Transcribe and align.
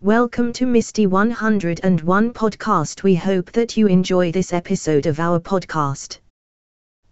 Welcome 0.00 0.52
to 0.52 0.64
Misty 0.64 1.08
101 1.08 2.32
podcast. 2.32 3.02
We 3.02 3.16
hope 3.16 3.50
that 3.50 3.76
you 3.76 3.88
enjoy 3.88 4.30
this 4.30 4.52
episode 4.52 5.06
of 5.06 5.18
our 5.18 5.40
podcast. 5.40 6.20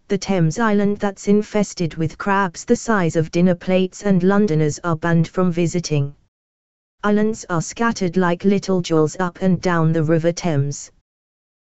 The 0.06 0.16
Thames 0.16 0.60
Island 0.60 0.98
that's 0.98 1.26
infested 1.26 1.96
with 1.96 2.16
crabs 2.16 2.64
the 2.64 2.76
size 2.76 3.16
of 3.16 3.32
dinner 3.32 3.56
plates 3.56 4.04
and 4.04 4.22
Londoners 4.22 4.78
are 4.84 4.94
banned 4.94 5.26
from 5.26 5.50
visiting. 5.50 6.14
Islands 7.02 7.44
are 7.50 7.60
scattered 7.60 8.16
like 8.16 8.44
little 8.44 8.80
jewels 8.80 9.16
up 9.18 9.38
and 9.42 9.60
down 9.60 9.92
the 9.92 10.04
River 10.04 10.30
Thames. 10.30 10.92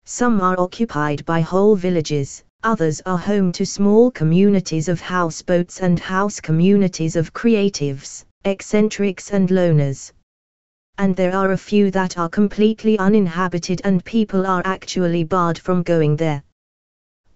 Some 0.04 0.42
are 0.42 0.60
occupied 0.60 1.24
by 1.24 1.40
whole 1.40 1.76
villages, 1.76 2.44
others 2.62 3.00
are 3.06 3.16
home 3.16 3.52
to 3.52 3.64
small 3.64 4.10
communities 4.10 4.86
of 4.90 5.00
houseboats 5.00 5.80
and 5.80 5.98
house 5.98 6.40
communities 6.40 7.16
of 7.16 7.32
creatives, 7.32 8.26
eccentrics 8.44 9.30
and 9.30 9.48
loners. 9.48 10.12
And 10.98 11.14
there 11.14 11.34
are 11.34 11.52
a 11.52 11.58
few 11.58 11.90
that 11.90 12.16
are 12.16 12.28
completely 12.28 12.98
uninhabited 12.98 13.82
and 13.84 14.04
people 14.04 14.46
are 14.46 14.62
actually 14.64 15.24
barred 15.24 15.58
from 15.58 15.82
going 15.82 16.16
there. 16.16 16.42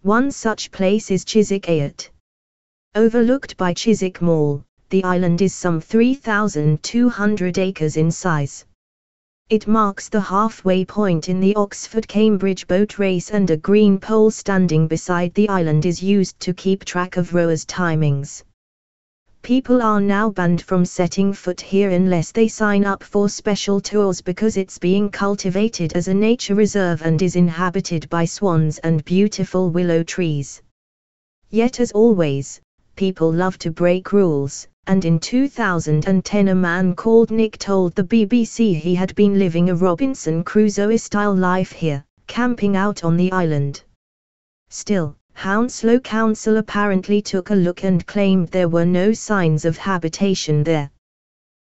One 0.03 0.31
such 0.31 0.71
place 0.71 1.11
is 1.11 1.27
Chiswick 1.27 1.69
Eyot. 1.69 2.11
Overlooked 2.95 3.57
by 3.59 3.75
Chiswick 3.75 4.23
Mall, 4.23 4.65
the 4.89 5.05
island 5.05 5.43
is 5.43 5.55
some 5.55 5.81
3,200 5.81 7.59
acres 7.59 7.97
in 7.97 8.11
size. 8.11 8.65
It 9.51 9.67
marks 9.67 10.09
the 10.09 10.21
halfway 10.21 10.85
point 10.85 11.29
in 11.29 11.39
the 11.39 11.55
Oxford-Cambridge 11.55 12.67
boat 12.67 12.99
race 12.99 13.31
and 13.31 13.51
a 13.51 13.57
green 13.57 13.99
pole 13.99 14.31
standing 14.31 14.89
beside 14.89 15.35
the 15.35 15.49
island 15.49 15.85
is 15.85 16.03
used 16.03 16.41
to 16.41 16.55
keep 16.55 16.85
track 16.85 17.17
of 17.17 17.35
rowers' 17.35 17.67
timings. 17.67 18.43
People 19.43 19.83
are 19.83 20.01
now 20.01 20.31
banned 20.31 20.63
from 20.63 20.85
setting 20.85 21.33
foot 21.33 21.61
here 21.61 21.91
unless 21.91 22.31
they 22.31 22.47
sign 22.47 22.85
up 22.85 23.03
for 23.03 23.29
special 23.29 23.81
tours 23.81 24.21
because 24.21 24.57
it's 24.57 24.79
being 24.79 25.09
cultivated 25.09 25.95
as 25.95 26.09
a 26.09 26.15
nature 26.15 26.55
reserve 26.55 27.03
and 27.03 27.21
is 27.23 27.37
inhabited 27.37 28.09
by 28.11 28.25
swans 28.27 28.79
and 28.79 29.05
beautiful 29.05 29.71
willow 29.71 30.03
trees. 30.03 30.63
Yet 31.49 31.81
as 31.81 31.91
always, 31.93 32.61
people 32.97 33.33
love 33.33 33.59
to 33.59 33.71
break 33.71 34.13
rules, 34.13 34.69
and 34.87 35.05
in 35.05 35.19
2010 35.19 36.49
a 36.49 36.55
man 36.55 36.95
called 36.95 37.31
Nick 37.31 37.59
told 37.59 37.95
the 37.95 38.05
BBC 38.05 38.77
he 38.77 38.95
had 38.95 39.15
been 39.15 39.39
living 39.39 39.71
a 39.71 39.75
Robinson 39.75 40.45
Crusoe-style 40.45 41.35
life 41.35 41.73
here, 41.73 42.05
camping 42.27 42.77
out 42.77 43.05
on 43.05 43.17
the 43.17 43.33
island. 43.33 43.83
Still, 44.69 45.17
Hounslow 45.41 46.01
Council 46.01 46.59
apparently 46.59 47.23
took 47.23 47.49
a 47.49 47.55
look 47.55 47.83
and 47.83 48.07
claimed 48.07 48.49
there 48.49 48.69
were 48.69 48.85
no 48.85 49.15
signs 49.15 49.65
of 49.65 49.79
habitation 49.79 50.63
there. 50.63 50.91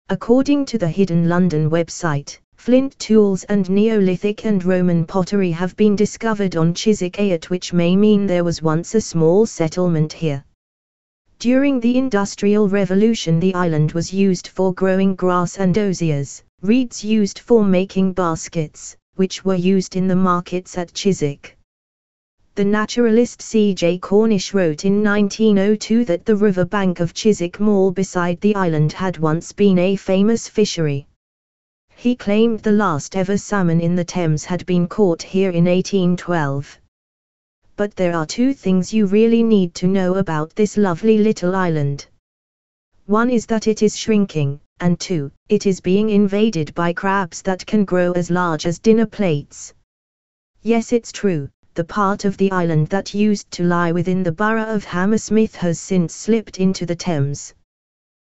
According 0.09 0.65
to 0.65 0.79
the 0.79 0.89
Hidden 0.89 1.29
London 1.29 1.69
website, 1.69 2.39
flint 2.55 2.99
tools 2.99 3.45
and 3.45 3.69
Neolithic 3.69 4.47
and 4.47 4.65
Roman 4.65 5.05
pottery 5.05 5.51
have 5.51 5.77
been 5.77 5.95
discovered 5.95 6.57
on 6.57 6.73
Chiswick 6.73 7.21
Eyot 7.21 7.51
which 7.51 7.75
may 7.75 7.95
mean 7.97 8.27
there 8.27 8.45
was 8.45 8.63
once 8.63 8.95
a 8.95 9.01
small 9.03 9.45
settlement 9.45 10.11
here. 10.11 10.43
During 11.39 11.79
the 11.79 11.99
Industrial 11.99 12.71
Revolution 12.71 13.39
the 13.39 13.55
island 13.55 13.93
was 13.93 14.11
used 14.11 14.49
for 14.49 14.73
growing 14.73 15.15
grass 15.15 15.59
and 15.59 15.77
osiers, 15.77 16.43
reeds 16.63 17.05
used 17.05 17.41
for 17.41 17.63
making 17.63 18.15
baskets, 18.15 18.97
which 19.17 19.45
were 19.45 19.55
used 19.55 19.97
in 19.97 20.09
the 20.09 20.17
markets 20.17 20.79
at 20.79 20.95
Chiswick. 20.95 21.56
The 22.57 22.65
naturalist 22.65 23.41
C. 23.43 23.75
J. 23.75 23.99
Cornish 23.99 24.53
wrote 24.53 24.85
in 24.85 25.05
1902 25.05 26.05
that 26.07 26.25
the 26.25 26.35
river 26.35 26.65
bank 26.65 27.01
of 27.01 27.15
Chiswick 27.15 27.61
Mall 27.61 27.91
beside 27.91 28.41
the 28.41 28.55
island 28.55 28.93
had 28.93 29.19
once 29.19 29.53
been 29.53 29.79
a 29.79 29.95
famous 29.95 30.49
fishery. 30.49 31.07
He 31.95 32.17
claimed 32.17 32.61
the 32.61 32.73
last 32.73 33.15
ever 33.15 33.37
salmon 33.37 33.81
in 33.81 33.95
the 33.95 34.05
Thames 34.05 34.47
had 34.47 34.67
been 34.67 34.89
caught 34.89 35.23
here 35.23 35.51
in 35.51 35.67
1812 35.67 36.81
but 37.77 37.95
there 37.95 38.15
are 38.15 38.25
two 38.25 38.55
things 38.55 38.93
you 38.95 39.05
really 39.05 39.43
need 39.43 39.75
to 39.75 39.87
know 39.87 40.15
about 40.15 40.55
this 40.55 40.79
lovely 40.79 41.19
little 41.19 41.55
island. 41.55 42.07
One 43.05 43.29
is 43.29 43.45
that 43.47 43.67
it 43.67 43.83
is 43.83 43.99
shrinking, 43.99 44.61
and 44.81 44.99
two, 44.99 45.31
it 45.51 45.67
is 45.67 45.83
being 45.83 46.09
invaded 46.09 46.75
by 46.75 46.95
crabs 46.95 47.43
that 47.43 47.67
can 47.67 47.85
grow 47.85 48.13
as 48.13 48.31
large 48.31 48.65
as 48.65 48.79
dinner 48.79 49.05
plates. 49.05 49.75
Yes, 50.63 50.95
it's 50.95 51.13
true, 51.13 51.51
the 51.77 51.85
part 51.85 52.25
of 52.25 52.39
the 52.39 52.51
island 52.51 52.89
that 52.89 53.13
used 53.13 53.51
to 53.51 53.63
lie 53.63 53.93
within 53.93 54.23
the 54.23 54.33
borough 54.33 54.65
of 54.65 54.83
Hammersmith 54.83 55.55
has 55.57 55.79
since 55.79 56.15
slipped 56.15 56.59
into 56.59 56.87
the 56.87 56.97
Thames. 56.97 57.53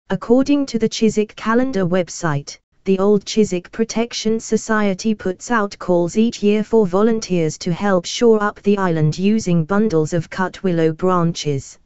According 0.09 0.65
to 0.65 0.77
the 0.77 0.89
Chiswick 0.89 1.33
Calendar 1.37 1.85
website, 1.85 2.57
the 2.83 2.99
Old 2.99 3.25
Chiswick 3.25 3.71
Protection 3.71 4.41
Society 4.41 5.15
puts 5.15 5.49
out 5.49 5.79
calls 5.79 6.17
each 6.17 6.43
year 6.43 6.61
for 6.61 6.85
volunteers 6.85 7.57
to 7.59 7.71
help 7.71 8.05
shore 8.05 8.43
up 8.43 8.61
the 8.63 8.77
island 8.77 9.17
using 9.17 9.63
bundles 9.63 10.11
of 10.11 10.29
cut 10.29 10.61
willow 10.61 10.91
branches. 10.91 11.79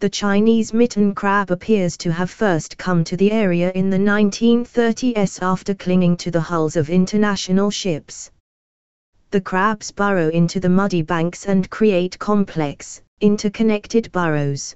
The 0.00 0.10
Chinese 0.10 0.74
mitten 0.74 1.14
crab 1.14 1.50
appears 1.50 1.96
to 1.98 2.12
have 2.12 2.30
first 2.30 2.76
come 2.76 3.04
to 3.04 3.16
the 3.16 3.32
area 3.32 3.72
in 3.74 3.88
the 3.88 3.96
1930s 3.96 5.40
after 5.40 5.74
clinging 5.74 6.18
to 6.18 6.30
the 6.30 6.42
hulls 6.42 6.76
of 6.76 6.90
international 6.90 7.70
ships. 7.70 8.30
The 9.30 9.40
crabs 9.40 9.90
burrow 9.90 10.28
into 10.28 10.60
the 10.60 10.68
muddy 10.68 11.02
banks 11.02 11.46
and 11.46 11.68
create 11.70 12.18
complex, 12.18 13.02
interconnected 13.20 14.10
burrows 14.12 14.74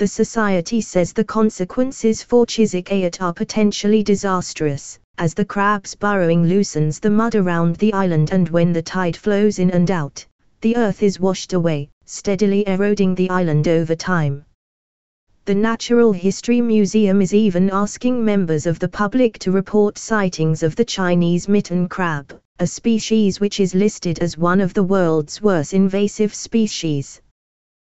the 0.00 0.06
Society 0.06 0.80
says 0.80 1.12
the 1.12 1.22
consequences 1.22 2.22
for 2.22 2.46
Chiswick 2.46 2.90
are 3.20 3.34
potentially 3.34 4.02
disastrous, 4.02 4.98
as 5.18 5.34
the 5.34 5.44
crabs 5.44 5.94
burrowing 5.94 6.46
loosens 6.46 6.98
the 6.98 7.10
mud 7.10 7.34
around 7.34 7.76
the 7.76 7.92
island 7.92 8.30
and 8.32 8.48
when 8.48 8.72
the 8.72 8.80
tide 8.80 9.14
flows 9.14 9.58
in 9.58 9.70
and 9.72 9.90
out, 9.90 10.24
the 10.62 10.74
earth 10.74 11.02
is 11.02 11.20
washed 11.20 11.52
away, 11.52 11.90
steadily 12.06 12.66
eroding 12.66 13.14
the 13.14 13.28
island 13.28 13.68
over 13.68 13.94
time. 13.94 14.42
The 15.44 15.54
Natural 15.54 16.12
History 16.14 16.62
Museum 16.62 17.20
is 17.20 17.34
even 17.34 17.68
asking 17.68 18.24
members 18.24 18.64
of 18.64 18.78
the 18.78 18.88
public 18.88 19.38
to 19.40 19.52
report 19.52 19.98
sightings 19.98 20.62
of 20.62 20.76
the 20.76 20.84
Chinese 20.86 21.46
mitten 21.46 21.90
crab, 21.90 22.40
a 22.60 22.66
species 22.66 23.40
which 23.40 23.58
is 23.58 23.74
listed 23.74 24.18
as 24.18 24.36
one 24.36 24.60
of 24.60 24.74
the 24.74 24.82
world's 24.82 25.40
worst 25.40 25.72
invasive 25.72 26.34
species. 26.34 27.18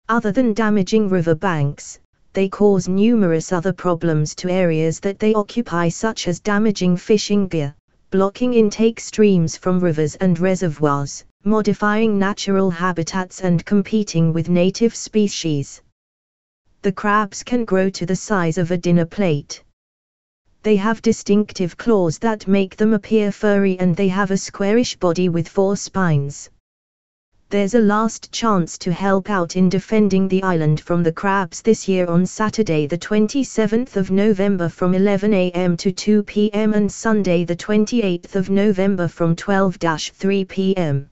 Other 0.09 0.31
than 0.31 0.55
damaging 0.55 1.09
river 1.09 1.34
banks, 1.34 1.99
they 2.33 2.49
cause 2.49 2.87
numerous 2.87 3.53
other 3.53 3.73
problems 3.73 4.37
to 4.37 4.49
areas 4.49 5.00
that 5.00 5.19
they 5.19 5.34
occupy 5.34 5.89
such 5.89 6.28
as 6.28 6.39
damaging 6.39 6.97
fishing 6.97 7.49
gear, 7.49 7.75
blocking 8.12 8.55
intake 8.55 9.00
streams 9.00 9.56
from 9.56 9.81
rivers 9.81 10.15
and 10.15 10.39
reservoirs, 10.39 11.25
modifying 11.43 12.17
natural 12.17 12.71
habitats 12.71 13.41
and 13.41 13.67
competing 13.67 14.33
with 14.33 14.49
native 14.49 14.94
species. 14.94 15.83
The 16.83 16.93
crabs 16.93 17.43
can 17.43 17.65
grow 17.65 17.91
to 17.91 18.06
the 18.06 18.15
size 18.15 18.59
of 18.59 18.71
a 18.71 18.79
dinner 18.79 19.06
plate. 19.06 19.65
They 20.62 20.77
have 20.77 21.03
distinctive 21.03 21.77
claws 21.77 22.19
that 22.19 22.47
make 22.47 22.77
them 22.77 22.93
appear 22.93 23.33
furry 23.33 23.78
and 23.78 23.97
they 23.97 24.09
have 24.09 24.31
a 24.31 24.37
squarish 24.37 24.97
body 24.97 25.28
with 25.28 25.49
four 25.49 25.77
spines 25.77 26.50
there's 27.53 27.75
a 27.75 27.78
last 27.78 28.33
chance 28.33 28.78
to 28.78 28.91
help 28.91 29.28
out 29.28 29.56
in 29.56 29.69
defending 29.69 30.27
the 30.27 30.43
island 30.43 30.81
from 30.81 31.03
the 31.03 31.12
crabs 31.12 31.61
this 31.61 31.87
year 31.87 32.06
on 32.06 32.25
Saturday 32.25 32.87
the 32.87 32.97
27th 32.97 33.97
of 33.97 34.11
November 34.11 34.71
from 34.71 34.95
11 34.95 35.34
a.m. 35.34 35.77
to 35.77 35.93
2 35.93 36.23
p.m. 36.23 36.73
and 36.73 36.91
Sunday 36.91 37.44
the 37.44 37.55
28th 37.55 38.37
of 38.37 38.49
November 38.49 39.06
from 39.06 39.37
12-3 39.37 40.49
p.m. 40.49 41.11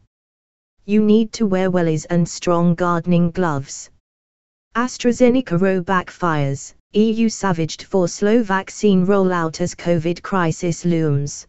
You 0.87 1.03
need 1.03 1.31
to 1.35 1.45
wear 1.45 1.71
wellies 1.71 2.07
and 2.09 2.27
strong 2.27 2.75
gardening 2.75 3.31
gloves. 3.33 3.91
AstraZeneca 4.75 5.61
row 5.61 5.83
backfires, 5.83 6.73
EU 6.93 7.29
savaged 7.29 7.83
for 7.85 8.09
slow 8.09 8.43
vaccine 8.43 9.07
rollout 9.07 9.61
as 9.61 9.75
COVID 9.75 10.23
crisis 10.23 10.85
looms 10.85 11.47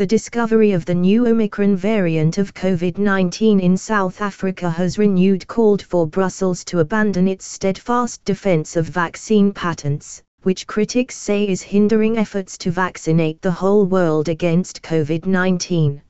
the 0.00 0.06
discovery 0.06 0.72
of 0.72 0.86
the 0.86 0.94
new 0.94 1.26
Omicron 1.26 1.76
variant 1.76 2.38
of 2.38 2.54
COVID-19 2.54 3.60
in 3.60 3.76
South 3.76 4.22
Africa 4.22 4.70
has 4.70 4.96
renewed 4.96 5.46
called 5.46 5.82
for 5.82 6.06
Brussels 6.06 6.64
to 6.64 6.78
abandon 6.78 7.28
its 7.28 7.44
steadfast 7.44 8.24
defense 8.24 8.76
of 8.76 8.86
vaccine 8.86 9.52
patents, 9.52 10.22
which 10.42 10.66
critics 10.66 11.18
say 11.18 11.46
is 11.46 11.60
hindering 11.60 12.16
efforts 12.16 12.56
to 12.56 12.70
vaccinate 12.70 13.42
the 13.42 13.50
whole 13.50 13.84
world 13.84 14.30
against 14.30 14.80
COVID-19. 14.80 16.00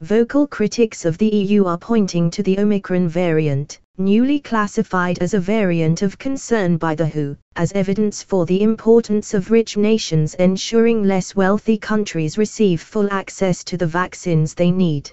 Vocal 0.00 0.46
critics 0.46 1.04
of 1.04 1.18
the 1.18 1.28
EU 1.28 1.66
are 1.66 1.76
pointing 1.76 2.30
to 2.30 2.42
the 2.42 2.58
Omicron 2.58 3.10
variant, 3.10 3.78
newly 3.98 4.40
classified 4.40 5.18
as 5.18 5.34
a 5.34 5.38
variant 5.38 6.00
of 6.00 6.18
concern 6.18 6.78
by 6.78 6.94
the 6.94 7.06
WHO, 7.06 7.36
as 7.56 7.72
evidence 7.72 8.22
for 8.22 8.46
the 8.46 8.62
importance 8.62 9.34
of 9.34 9.50
rich 9.50 9.76
nations 9.76 10.34
ensuring 10.34 11.02
less 11.04 11.36
wealthy 11.36 11.76
countries 11.76 12.38
receive 12.38 12.80
full 12.80 13.06
access 13.12 13.62
to 13.62 13.76
the 13.76 13.86
vaccines 13.86 14.54
they 14.54 14.70
need. 14.70 15.12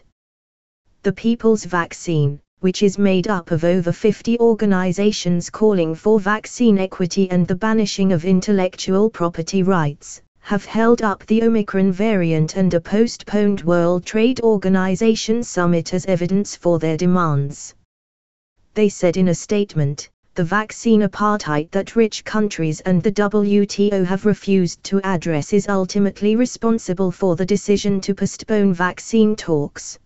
The 1.04 1.12
People's 1.12 1.66
Vaccine, 1.66 2.40
which 2.62 2.82
is 2.82 2.98
made 2.98 3.28
up 3.28 3.52
of 3.52 3.64
over 3.64 3.92
50 3.92 4.40
organizations 4.40 5.50
calling 5.50 5.94
for 5.94 6.20
vaccine 6.20 6.78
equity 6.78 7.30
and 7.30 7.48
the 7.48 7.56
banishing 7.56 8.14
of 8.14 8.24
intellectual 8.24 9.10
property 9.10 9.62
rights, 9.62 10.22
have 10.40 10.64
held 10.64 11.02
up 11.02 11.26
the 11.26 11.44
Omicron 11.44 11.92
variant 11.92 12.56
and 12.56 12.74
a 12.74 12.80
postponed 12.80 13.62
World 13.62 14.06
Trade 14.06 14.40
Organization 14.40 15.44
summit 15.44 15.94
as 15.94 16.06
evidence 16.06 16.56
for 16.56 16.80
their 16.80 16.96
demands. 16.96 17.76
They 18.74 18.90
said 18.90 19.18
in 19.18 19.30
a 19.30 19.36
statement, 19.36 20.10
the 20.36 20.44
vaccine 20.44 21.02
apartheid 21.02 21.72
that 21.72 21.96
rich 21.96 22.24
countries 22.24 22.80
and 22.82 23.04
the 23.04 23.12
WTO 23.12 24.06
have 24.06 24.26
refused 24.26 24.84
to 24.86 25.02
address 25.04 25.52
is 25.52 25.68
ultimately 25.68 26.36
responsible 26.36 27.12
for 27.12 27.36
the 27.36 27.46
decision 27.46 28.00
to 28.02 28.14
postpone 28.14 28.74
vaccine 28.74 29.36
talks. 29.36 30.00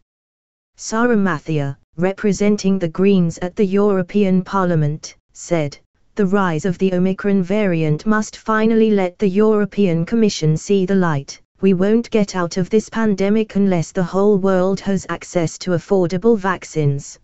Sara 0.75 1.15
Matthieu, 1.15 1.75
representing 1.97 2.79
the 2.79 2.87
Greens 2.87 3.37
at 3.39 3.55
the 3.55 3.65
European 3.65 4.43
Parliament, 4.43 5.15
said, 5.33 5.77
the 6.15 6.25
rise 6.25 6.65
of 6.65 6.77
the 6.77 6.93
Omicron 6.93 7.43
variant 7.43 8.05
must 8.05 8.37
finally 8.37 8.91
let 8.91 9.19
the 9.19 9.27
European 9.27 10.05
Commission 10.05 10.57
see 10.57 10.85
the 10.85 10.95
light. 10.95 11.39
We 11.61 11.73
won't 11.73 12.09
get 12.11 12.35
out 12.35 12.57
of 12.57 12.69
this 12.69 12.89
pandemic 12.89 13.55
unless 13.55 13.91
the 13.91 14.03
whole 14.03 14.37
world 14.37 14.79
has 14.79 15.05
access 15.09 15.57
to 15.59 15.71
affordable 15.71 16.37
vaccines. 16.37 17.19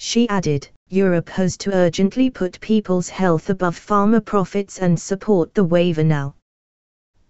She 0.00 0.28
added, 0.28 0.68
Europe 0.88 1.28
has 1.30 1.56
to 1.58 1.74
urgently 1.74 2.30
put 2.30 2.60
people's 2.60 3.08
health 3.08 3.50
above 3.50 3.78
pharma 3.78 4.24
profits 4.24 4.78
and 4.78 4.98
support 4.98 5.52
the 5.54 5.64
waiver 5.64 6.04
now. 6.04 6.36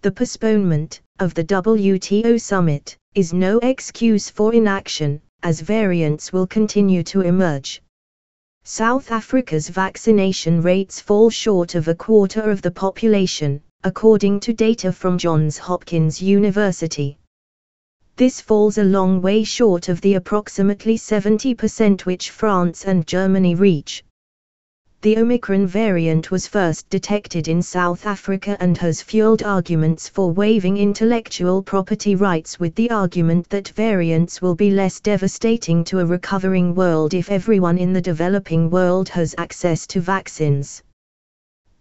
The 0.03 0.13
postponement 0.13 1.01
of 1.19 1.35
the 1.35 1.45
WTO 1.45 2.41
summit 2.41 2.97
is 3.15 3.33
no 3.33 3.59
excuse 3.59 4.31
for 4.31 4.55
inaction, 4.55 5.21
as 5.43 5.61
variants 5.61 6.33
will 6.33 6.47
continue 6.47 7.03
to 7.05 7.23
emerge. 7.23 7.83
South 8.65 9.11
Africa's 9.11 9.69
vaccination 9.71 10.63
rates 10.63 11.01
fall 11.01 11.31
short 11.31 11.75
of 11.75 11.89
a 11.89 11.95
quarter 11.95 12.51
of 12.51 12.63
the 12.63 12.71
population, 12.71 13.63
according 13.83 14.41
to 14.41 14.53
data 14.53 14.93
from 14.93 15.19
Johns 15.19 15.59
Hopkins 15.59 16.21
University. 16.21 17.18
This 18.19 18.41
falls 18.41 18.79
a 18.79 18.83
long 18.83 19.23
way 19.23 19.45
short 19.45 19.89
of 19.89 20.01
the 20.01 20.15
approximately 20.15 20.99
70% 20.99 22.01
which 22.01 22.31
France 22.31 22.85
and 22.85 23.07
Germany 23.07 23.55
reach. 23.55 24.03
The 25.03 25.19
Omicron 25.19 25.69
variant 25.69 26.33
was 26.33 26.49
first 26.49 26.91
detected 26.91 27.47
in 27.47 27.63
South 27.63 28.07
Africa 28.07 28.57
and 28.59 28.77
has 28.79 29.03
fueled 29.03 29.45
arguments 29.45 30.09
for 30.09 30.33
waiving 30.33 30.79
intellectual 30.79 31.63
property 31.63 32.17
rights 32.17 32.59
with 32.59 32.75
the 32.75 32.91
argument 32.91 33.49
that 33.51 33.69
variants 33.69 34.43
will 34.43 34.57
be 34.57 34.73
less 34.73 34.99
devastating 34.99 35.85
to 35.85 36.01
a 36.01 36.05
recovering 36.05 36.75
world 36.75 37.15
if 37.15 37.31
everyone 37.31 37.79
in 37.79 37.93
the 37.93 38.03
developing 38.03 38.69
world 38.69 39.09
has 39.11 39.33
access 39.39 39.87
to 39.87 40.01
vaccines. 40.01 40.83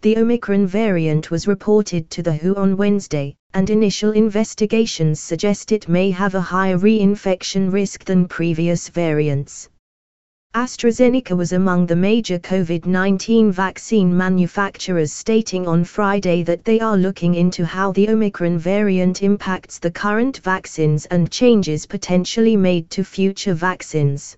The 0.01 0.18
Omicron 0.19 0.68
variant 0.68 1.31
was 1.31 1.48
reported 1.48 2.12
to 2.12 2.22
the 2.22 2.34
WHO 2.34 2.54
on 2.54 2.78
Wednesday, 2.78 3.37
and 3.53 3.69
initial 3.69 4.11
investigations 4.11 5.19
suggest 5.19 5.71
it 5.71 5.88
may 5.88 6.11
have 6.11 6.35
a 6.35 6.41
higher 6.41 6.77
reinfection 6.77 7.71
risk 7.71 8.03
than 8.03 8.27
previous 8.27 8.89
variants. 8.89 9.69
AstraZeneca 10.53 11.35
was 11.35 11.53
among 11.53 11.85
the 11.85 11.95
major 11.95 12.39
COVID 12.39 12.85
19 12.85 13.51
vaccine 13.51 14.15
manufacturers, 14.15 15.11
stating 15.11 15.67
on 15.67 15.83
Friday 15.83 16.44
that 16.44 16.65
they 16.65 16.79
are 16.79 16.97
looking 16.97 17.35
into 17.35 17.65
how 17.65 17.91
the 17.91 18.09
Omicron 18.09 18.57
variant 18.57 19.21
impacts 19.21 19.79
the 19.79 19.91
current 19.91 20.38
vaccines 20.38 21.05
and 21.07 21.29
changes 21.29 21.85
potentially 21.85 22.55
made 22.55 22.89
to 22.89 23.03
future 23.03 23.53
vaccines 23.53 24.38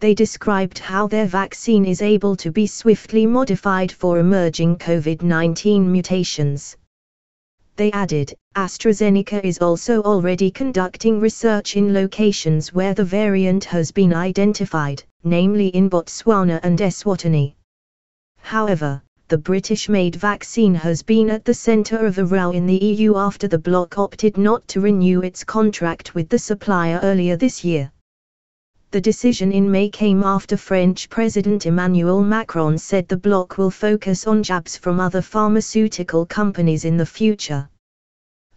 they 0.00 0.14
described 0.14 0.78
how 0.78 1.06
their 1.06 1.26
vaccine 1.26 1.84
is 1.84 2.00
able 2.00 2.34
to 2.34 2.50
be 2.50 2.66
swiftly 2.66 3.26
modified 3.26 3.92
for 3.92 4.18
emerging 4.18 4.78
COVID 4.78 5.22
19 5.22 5.92
mutations. 5.92 6.74
They 7.80 7.92
added, 7.92 8.34
AstraZeneca 8.56 9.42
is 9.42 9.56
also 9.56 10.02
already 10.02 10.50
conducting 10.50 11.18
research 11.18 11.78
in 11.78 11.94
locations 11.94 12.74
where 12.74 12.92
the 12.92 13.04
variant 13.06 13.64
has 13.64 13.90
been 13.90 14.12
identified, 14.12 15.02
namely 15.24 15.68
in 15.68 15.88
Botswana 15.88 16.60
and 16.62 16.78
Eswatini. 16.78 17.54
However, 18.36 19.02
the 19.28 19.38
British 19.38 19.88
made 19.88 20.14
vaccine 20.14 20.74
has 20.74 21.02
been 21.02 21.30
at 21.30 21.46
the 21.46 21.54
centre 21.54 22.04
of 22.04 22.18
a 22.18 22.26
row 22.26 22.50
in 22.50 22.66
the 22.66 22.76
EU 22.76 23.16
after 23.16 23.48
the 23.48 23.58
bloc 23.58 23.96
opted 23.96 24.36
not 24.36 24.68
to 24.68 24.82
renew 24.82 25.22
its 25.22 25.42
contract 25.42 26.14
with 26.14 26.28
the 26.28 26.38
supplier 26.38 27.00
earlier 27.02 27.36
this 27.36 27.64
year. 27.64 27.90
The 28.92 29.00
decision 29.00 29.52
in 29.52 29.70
May 29.70 29.88
came 29.88 30.24
after 30.24 30.56
French 30.56 31.08
President 31.08 31.64
Emmanuel 31.64 32.24
Macron 32.24 32.76
said 32.76 33.06
the 33.06 33.16
bloc 33.16 33.56
will 33.56 33.70
focus 33.70 34.26
on 34.26 34.42
jabs 34.42 34.76
from 34.76 34.98
other 34.98 35.22
pharmaceutical 35.22 36.26
companies 36.26 36.84
in 36.84 36.96
the 36.96 37.06
future. 37.06 37.68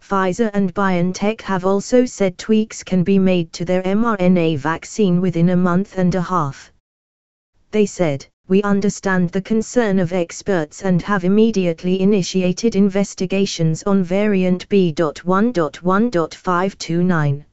Pfizer 0.00 0.50
and 0.52 0.74
BioNTech 0.74 1.40
have 1.42 1.64
also 1.64 2.04
said 2.04 2.36
tweaks 2.36 2.82
can 2.82 3.04
be 3.04 3.16
made 3.16 3.52
to 3.52 3.64
their 3.64 3.84
mRNA 3.84 4.58
vaccine 4.58 5.20
within 5.20 5.50
a 5.50 5.56
month 5.56 5.96
and 5.96 6.12
a 6.16 6.22
half. 6.22 6.72
They 7.70 7.86
said, 7.86 8.26
We 8.48 8.60
understand 8.62 9.30
the 9.30 9.40
concern 9.40 10.00
of 10.00 10.12
experts 10.12 10.82
and 10.82 11.00
have 11.02 11.22
immediately 11.22 12.00
initiated 12.00 12.74
investigations 12.74 13.84
on 13.84 14.02
variant 14.02 14.68
B.1.1.529 14.68 17.44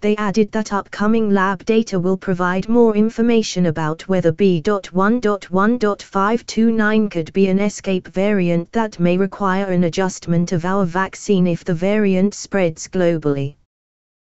they 0.00 0.14
added 0.16 0.52
that 0.52 0.72
upcoming 0.72 1.28
lab 1.30 1.64
data 1.64 1.98
will 1.98 2.16
provide 2.16 2.68
more 2.68 2.94
information 2.94 3.66
about 3.66 4.06
whether 4.08 4.30
B.1.1.529 4.30 7.10
could 7.10 7.32
be 7.32 7.48
an 7.48 7.58
escape 7.58 8.06
variant 8.08 8.70
that 8.72 9.00
may 9.00 9.16
require 9.16 9.66
an 9.66 9.82
adjustment 9.84 10.52
of 10.52 10.64
our 10.64 10.84
vaccine 10.84 11.48
if 11.48 11.64
the 11.64 11.74
variant 11.74 12.34
spreads 12.34 12.86
globally. 12.86 13.56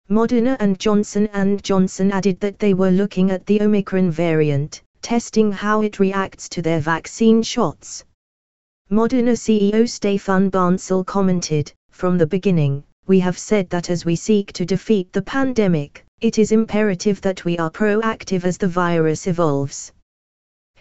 Moderna 0.08 0.56
and 0.60 0.78
Johnson 0.78 1.28
& 1.60 1.62
Johnson 1.62 2.12
added 2.12 2.38
that 2.38 2.60
they 2.60 2.74
were 2.74 2.92
looking 2.92 3.32
at 3.32 3.44
the 3.46 3.60
Omicron 3.60 4.12
variant, 4.12 4.82
testing 5.02 5.50
how 5.50 5.82
it 5.82 5.98
reacts 5.98 6.48
to 6.50 6.62
their 6.62 6.78
vaccine 6.78 7.42
shots. 7.42 8.04
Moderna 8.88 9.32
CEO 9.32 9.82
Stéphane 9.82 10.48
Bancel 10.48 11.04
commented, 11.04 11.72
from 11.90 12.18
the 12.18 12.26
beginning, 12.26 12.84
we 13.06 13.20
have 13.20 13.38
said 13.38 13.70
that 13.70 13.90
as 13.90 14.04
we 14.04 14.16
seek 14.16 14.52
to 14.52 14.64
defeat 14.64 15.12
the 15.12 15.22
pandemic, 15.22 16.04
it 16.20 16.38
is 16.38 16.52
imperative 16.52 17.20
that 17.20 17.44
we 17.44 17.56
are 17.58 17.70
proactive 17.70 18.44
as 18.44 18.58
the 18.58 18.68
virus 18.68 19.26
evolves. 19.26 19.92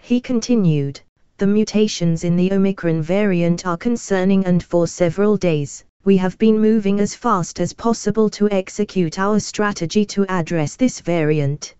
He 0.01 0.19
continued, 0.19 1.01
the 1.37 1.47
mutations 1.47 2.23
in 2.23 2.35
the 2.35 2.53
Omicron 2.53 3.01
variant 3.01 3.65
are 3.65 3.77
concerning 3.77 4.45
and 4.45 4.63
for 4.63 4.87
several 4.87 5.35
days, 5.35 5.83
we 6.05 6.15
have 6.17 6.37
been 6.37 6.59
moving 6.59 6.99
as 6.99 7.15
fast 7.15 7.59
as 7.59 7.73
possible 7.73 8.29
to 8.29 8.49
execute 8.51 9.19
our 9.19 9.39
strategy 9.39 10.05
to 10.05 10.25
address 10.29 10.75
this 10.75 11.01
variant. 11.01 11.75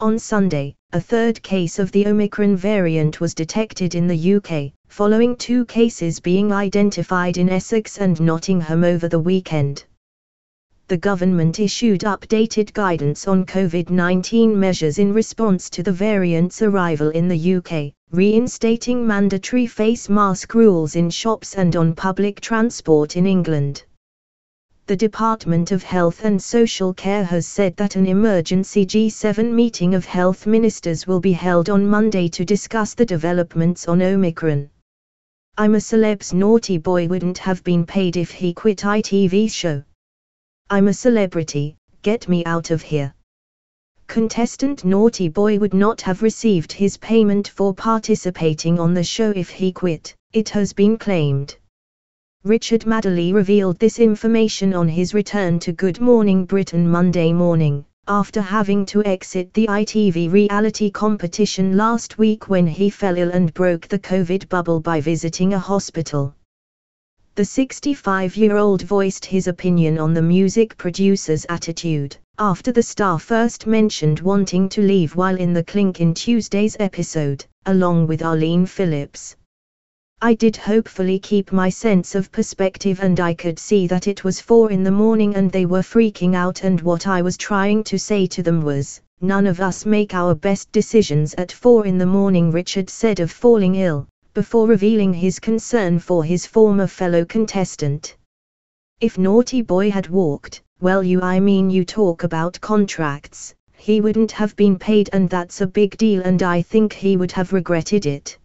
On 0.00 0.18
Sunday, 0.18 0.74
a 0.92 1.00
third 1.00 1.42
case 1.42 1.78
of 1.78 1.90
the 1.92 2.06
Omicron 2.06 2.56
variant 2.56 3.18
was 3.18 3.34
detected 3.34 3.94
in 3.94 4.06
the 4.06 4.34
UK, 4.34 4.72
following 4.88 5.36
two 5.36 5.64
cases 5.66 6.20
being 6.20 6.52
identified 6.52 7.36
in 7.36 7.48
Essex 7.48 7.98
and 7.98 8.20
Nottingham 8.20 8.84
over 8.84 9.08
the 9.08 9.18
weekend. 9.18 9.84
The 10.88 10.96
government 10.96 11.60
issued 11.60 12.00
updated 12.00 12.72
guidance 12.72 13.28
on 13.28 13.44
COVID 13.44 13.90
19 13.90 14.58
measures 14.58 14.98
in 14.98 15.12
response 15.12 15.68
to 15.70 15.82
the 15.82 15.92
variant's 15.92 16.62
arrival 16.62 17.10
in 17.10 17.28
the 17.28 17.56
UK, 17.56 17.92
reinstating 18.10 19.06
mandatory 19.06 19.66
face 19.66 20.08
mask 20.08 20.54
rules 20.54 20.96
in 20.96 21.10
shops 21.10 21.54
and 21.54 21.76
on 21.76 21.94
public 21.94 22.40
transport 22.40 23.16
in 23.16 23.26
England 23.26 23.84
the 24.86 24.96
Department 24.96 25.72
of 25.72 25.82
Health 25.82 26.24
and 26.24 26.40
Social 26.40 26.94
Care 26.94 27.24
has 27.24 27.44
said 27.44 27.76
that 27.76 27.96
an 27.96 28.06
emergency 28.06 28.86
G7 28.86 29.50
meeting 29.50 29.96
of 29.96 30.04
health 30.04 30.46
ministers 30.46 31.08
will 31.08 31.18
be 31.18 31.32
held 31.32 31.68
on 31.68 31.88
Monday 31.88 32.28
to 32.28 32.44
discuss 32.44 32.94
the 32.94 33.04
developments 33.04 33.88
on 33.88 34.00
Omicron. 34.00 34.70
I'm 35.58 35.74
a 35.74 35.80
celeb's 35.80 36.34
naughty 36.34 36.76
boy 36.76 37.08
wouldn't 37.08 37.38
have 37.38 37.64
been 37.64 37.86
paid 37.86 38.18
if 38.18 38.30
he 38.30 38.52
quit 38.52 38.80
ITV 38.80 39.50
show. 39.50 39.82
I'm 40.68 40.88
a 40.88 40.92
celebrity, 40.92 41.78
get 42.02 42.28
me 42.28 42.44
out 42.44 42.70
of 42.70 42.82
here. 42.82 43.14
Contestant 44.06 44.84
Naughty 44.84 45.30
Boy 45.30 45.58
would 45.58 45.72
not 45.72 46.02
have 46.02 46.20
received 46.20 46.72
his 46.72 46.98
payment 46.98 47.48
for 47.48 47.72
participating 47.72 48.78
on 48.78 48.92
the 48.92 49.02
show 49.02 49.30
if 49.30 49.48
he 49.48 49.72
quit, 49.72 50.14
it 50.34 50.50
has 50.50 50.74
been 50.74 50.98
claimed. 50.98 51.56
Richard 52.44 52.84
Madeley 52.84 53.32
revealed 53.32 53.78
this 53.78 53.98
information 53.98 54.74
on 54.74 54.88
his 54.88 55.14
return 55.14 55.58
to 55.60 55.72
Good 55.72 56.00
Morning 56.00 56.44
Britain 56.44 56.86
Monday 56.86 57.32
morning, 57.32 57.86
after 58.08 58.40
having 58.40 58.86
to 58.86 59.04
exit 59.04 59.52
the 59.54 59.66
ITV 59.66 60.30
reality 60.32 60.90
competition 60.90 61.76
last 61.76 62.18
week 62.18 62.48
when 62.48 62.66
he 62.66 62.88
fell 62.88 63.16
ill 63.16 63.30
and 63.30 63.52
broke 63.54 63.88
the 63.88 63.98
COVID 63.98 64.48
bubble 64.48 64.80
by 64.80 65.00
visiting 65.00 65.54
a 65.54 65.58
hospital. 65.58 66.34
The 67.34 67.44
65 67.44 68.36
year 68.36 68.56
old 68.56 68.82
voiced 68.82 69.24
his 69.24 69.46
opinion 69.46 69.98
on 69.98 70.14
the 70.14 70.22
music 70.22 70.76
producer's 70.78 71.44
attitude, 71.48 72.16
after 72.38 72.72
the 72.72 72.82
star 72.82 73.18
first 73.18 73.66
mentioned 73.66 74.20
wanting 74.20 74.68
to 74.70 74.80
leave 74.80 75.16
while 75.16 75.36
in 75.36 75.52
the 75.52 75.64
clink 75.64 76.00
in 76.00 76.14
Tuesday's 76.14 76.76
episode, 76.80 77.44
along 77.66 78.06
with 78.06 78.22
Arlene 78.22 78.66
Phillips. 78.66 79.36
I 80.22 80.32
did 80.32 80.56
hopefully 80.56 81.18
keep 81.18 81.52
my 81.52 81.68
sense 81.68 82.14
of 82.14 82.32
perspective 82.32 83.00
and 83.02 83.20
I 83.20 83.34
could 83.34 83.58
see 83.58 83.86
that 83.88 84.08
it 84.08 84.24
was 84.24 84.40
four 84.40 84.70
in 84.70 84.82
the 84.82 84.90
morning 84.90 85.36
and 85.36 85.52
they 85.52 85.66
were 85.66 85.82
freaking 85.82 86.34
out 86.34 86.64
and 86.64 86.80
what 86.80 87.06
I 87.06 87.20
was 87.20 87.36
trying 87.36 87.84
to 87.84 87.98
say 87.98 88.26
to 88.28 88.42
them 88.42 88.62
was, 88.62 89.02
none 89.20 89.46
of 89.46 89.60
us 89.60 89.84
make 89.84 90.14
our 90.14 90.34
best 90.34 90.72
decisions 90.72 91.34
at 91.34 91.52
four 91.52 91.84
in 91.84 91.98
the 91.98 92.06
morning 92.06 92.50
Richard 92.50 92.88
said 92.88 93.20
of 93.20 93.30
falling 93.30 93.74
ill, 93.74 94.08
before 94.32 94.66
revealing 94.66 95.12
his 95.12 95.38
concern 95.38 95.98
for 95.98 96.24
his 96.24 96.46
former 96.46 96.86
fellow 96.86 97.26
contestant. 97.26 98.16
If 99.02 99.18
Naughty 99.18 99.60
Boy 99.60 99.90
had 99.90 100.08
walked, 100.08 100.62
well 100.80 101.02
you 101.02 101.20
I 101.20 101.40
mean 101.40 101.68
you 101.68 101.84
talk 101.84 102.22
about 102.22 102.58
contracts, 102.62 103.54
he 103.76 104.00
wouldn't 104.00 104.32
have 104.32 104.56
been 104.56 104.78
paid 104.78 105.10
and 105.12 105.28
that's 105.28 105.60
a 105.60 105.66
big 105.66 105.98
deal 105.98 106.22
and 106.22 106.42
I 106.42 106.62
think 106.62 106.94
he 106.94 107.18
would 107.18 107.32
have 107.32 107.52
regretted 107.52 108.06
it. 108.06 108.38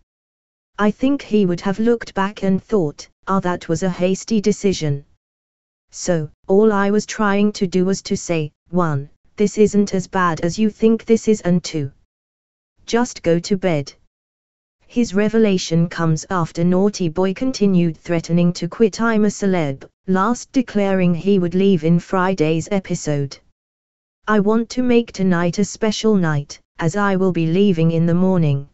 I 0.82 0.90
think 0.90 1.22
he 1.22 1.46
would 1.46 1.62
have 1.62 1.78
looked 1.78 2.16
back 2.16 2.42
and 2.42 2.60
thought, 2.60 3.08
ah, 3.28 3.40
that 3.42 3.70
was 3.70 3.84
a 3.84 3.90
hasty 3.92 4.42
decision. 4.42 5.06
So, 5.92 6.28
all 6.48 6.74
I 6.74 6.90
was 6.90 7.06
trying 7.06 7.52
to 7.52 7.68
do 7.68 7.86
was 7.86 8.02
to 8.02 8.18
say, 8.18 8.52
1. 8.72 9.08
This 9.36 9.60
isn't 9.60 9.94
as 9.94 10.08
bad 10.08 10.42
as 10.42 10.58
you 10.58 10.72
think 10.72 11.06
this 11.06 11.28
is, 11.28 11.42
and 11.42 11.64
2. 11.64 11.92
Just 12.88 13.22
go 13.22 13.38
to 13.38 13.58
bed. 13.58 13.94
His 14.88 15.14
revelation 15.14 15.88
comes 15.88 16.26
after 16.32 16.64
Naughty 16.64 17.10
Boy 17.10 17.36
continued 17.36 17.96
threatening 17.96 18.52
to 18.54 18.68
quit 18.68 19.00
I'm 19.00 19.26
a 19.26 19.30
Celeb, 19.30 19.88
last 20.08 20.52
declaring 20.52 21.14
he 21.14 21.38
would 21.38 21.54
leave 21.54 21.84
in 21.84 22.00
Friday's 22.00 22.68
episode. 22.72 23.38
I 24.28 24.40
want 24.40 24.68
to 24.72 24.82
make 24.82 25.12
tonight 25.12 25.60
a 25.60 25.64
special 25.64 26.16
night, 26.16 26.60
as 26.80 26.96
I 26.96 27.18
will 27.18 27.32
be 27.32 27.46
leaving 27.46 27.92
in 27.92 28.08
the 28.08 28.16
morning. 28.16 28.68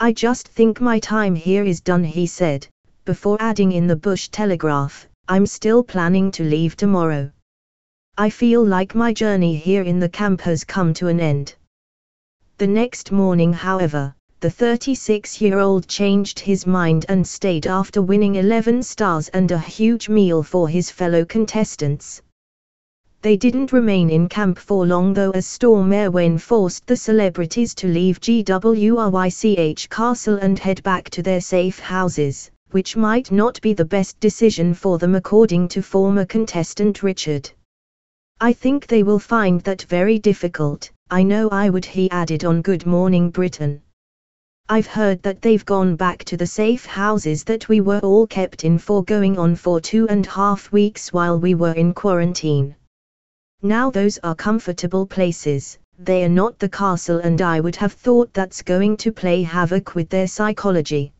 I 0.00 0.12
just 0.12 0.48
think 0.48 0.80
my 0.80 0.98
time 0.98 1.36
here 1.36 1.64
is 1.64 1.80
done, 1.80 2.02
he 2.02 2.26
said, 2.26 2.66
before 3.04 3.38
adding 3.40 3.70
in 3.70 3.86
the 3.86 3.94
Bush 3.94 4.28
Telegraph, 4.28 5.06
I'm 5.28 5.46
still 5.46 5.84
planning 5.84 6.32
to 6.32 6.42
leave 6.42 6.76
tomorrow. 6.76 7.30
I 8.18 8.28
feel 8.28 8.64
like 8.64 8.96
my 8.96 9.12
journey 9.12 9.56
here 9.56 9.82
in 9.82 10.00
the 10.00 10.08
camp 10.08 10.40
has 10.40 10.64
come 10.64 10.94
to 10.94 11.06
an 11.06 11.20
end. 11.20 11.54
The 12.58 12.66
next 12.66 13.12
morning, 13.12 13.52
however, 13.52 14.14
the 14.40 14.50
36 14.50 15.40
year 15.40 15.60
old 15.60 15.86
changed 15.86 16.40
his 16.40 16.66
mind 16.66 17.06
and 17.08 17.24
stayed 17.24 17.66
after 17.66 18.02
winning 18.02 18.34
11 18.34 18.82
stars 18.82 19.28
and 19.28 19.50
a 19.52 19.58
huge 19.58 20.08
meal 20.08 20.42
for 20.42 20.68
his 20.68 20.90
fellow 20.90 21.24
contestants. 21.24 22.20
They 23.24 23.38
didn't 23.38 23.72
remain 23.72 24.10
in 24.10 24.28
camp 24.28 24.58
for 24.58 24.86
long 24.86 25.14
though 25.14 25.30
as 25.30 25.46
Storm 25.46 25.94
Arwen 25.94 26.38
forced 26.38 26.86
the 26.86 26.94
celebrities 26.94 27.74
to 27.76 27.88
leave 27.88 28.20
GWRYCH 28.20 29.88
Castle 29.88 30.36
and 30.36 30.58
head 30.58 30.82
back 30.82 31.08
to 31.08 31.22
their 31.22 31.40
safe 31.40 31.78
houses, 31.78 32.50
which 32.72 32.98
might 32.98 33.32
not 33.32 33.58
be 33.62 33.72
the 33.72 33.82
best 33.86 34.20
decision 34.20 34.74
for 34.74 34.98
them 34.98 35.14
according 35.14 35.68
to 35.68 35.80
former 35.80 36.26
contestant 36.26 37.02
Richard. 37.02 37.50
I 38.42 38.52
think 38.52 38.86
they 38.86 39.02
will 39.02 39.18
find 39.18 39.62
that 39.62 39.80
very 39.84 40.18
difficult, 40.18 40.90
I 41.08 41.22
know 41.22 41.48
I 41.48 41.70
would 41.70 41.86
he 41.86 42.10
added 42.10 42.44
on 42.44 42.60
Good 42.60 42.84
Morning 42.84 43.30
Britain. 43.30 43.80
I've 44.68 44.86
heard 44.86 45.22
that 45.22 45.40
they've 45.40 45.64
gone 45.64 45.96
back 45.96 46.24
to 46.24 46.36
the 46.36 46.46
safe 46.46 46.84
houses 46.84 47.42
that 47.44 47.70
we 47.70 47.80
were 47.80 48.00
all 48.00 48.26
kept 48.26 48.64
in 48.64 48.76
for 48.76 49.02
going 49.02 49.38
on 49.38 49.56
for 49.56 49.80
two 49.80 50.06
and 50.10 50.26
a 50.26 50.30
half 50.30 50.70
weeks 50.72 51.10
while 51.10 51.40
we 51.40 51.54
were 51.54 51.72
in 51.72 51.94
quarantine. 51.94 52.76
Now 53.64 53.88
those 53.88 54.18
are 54.22 54.34
comfortable 54.34 55.06
places, 55.06 55.78
they 55.98 56.22
are 56.22 56.28
not 56.28 56.58
the 56.58 56.68
castle 56.68 57.20
and 57.20 57.40
I 57.40 57.60
would 57.60 57.76
have 57.76 57.94
thought 57.94 58.30
that's 58.34 58.60
going 58.60 58.98
to 58.98 59.10
play 59.10 59.42
havoc 59.42 59.94
with 59.94 60.10
their 60.10 60.26
psychology. 60.26 61.14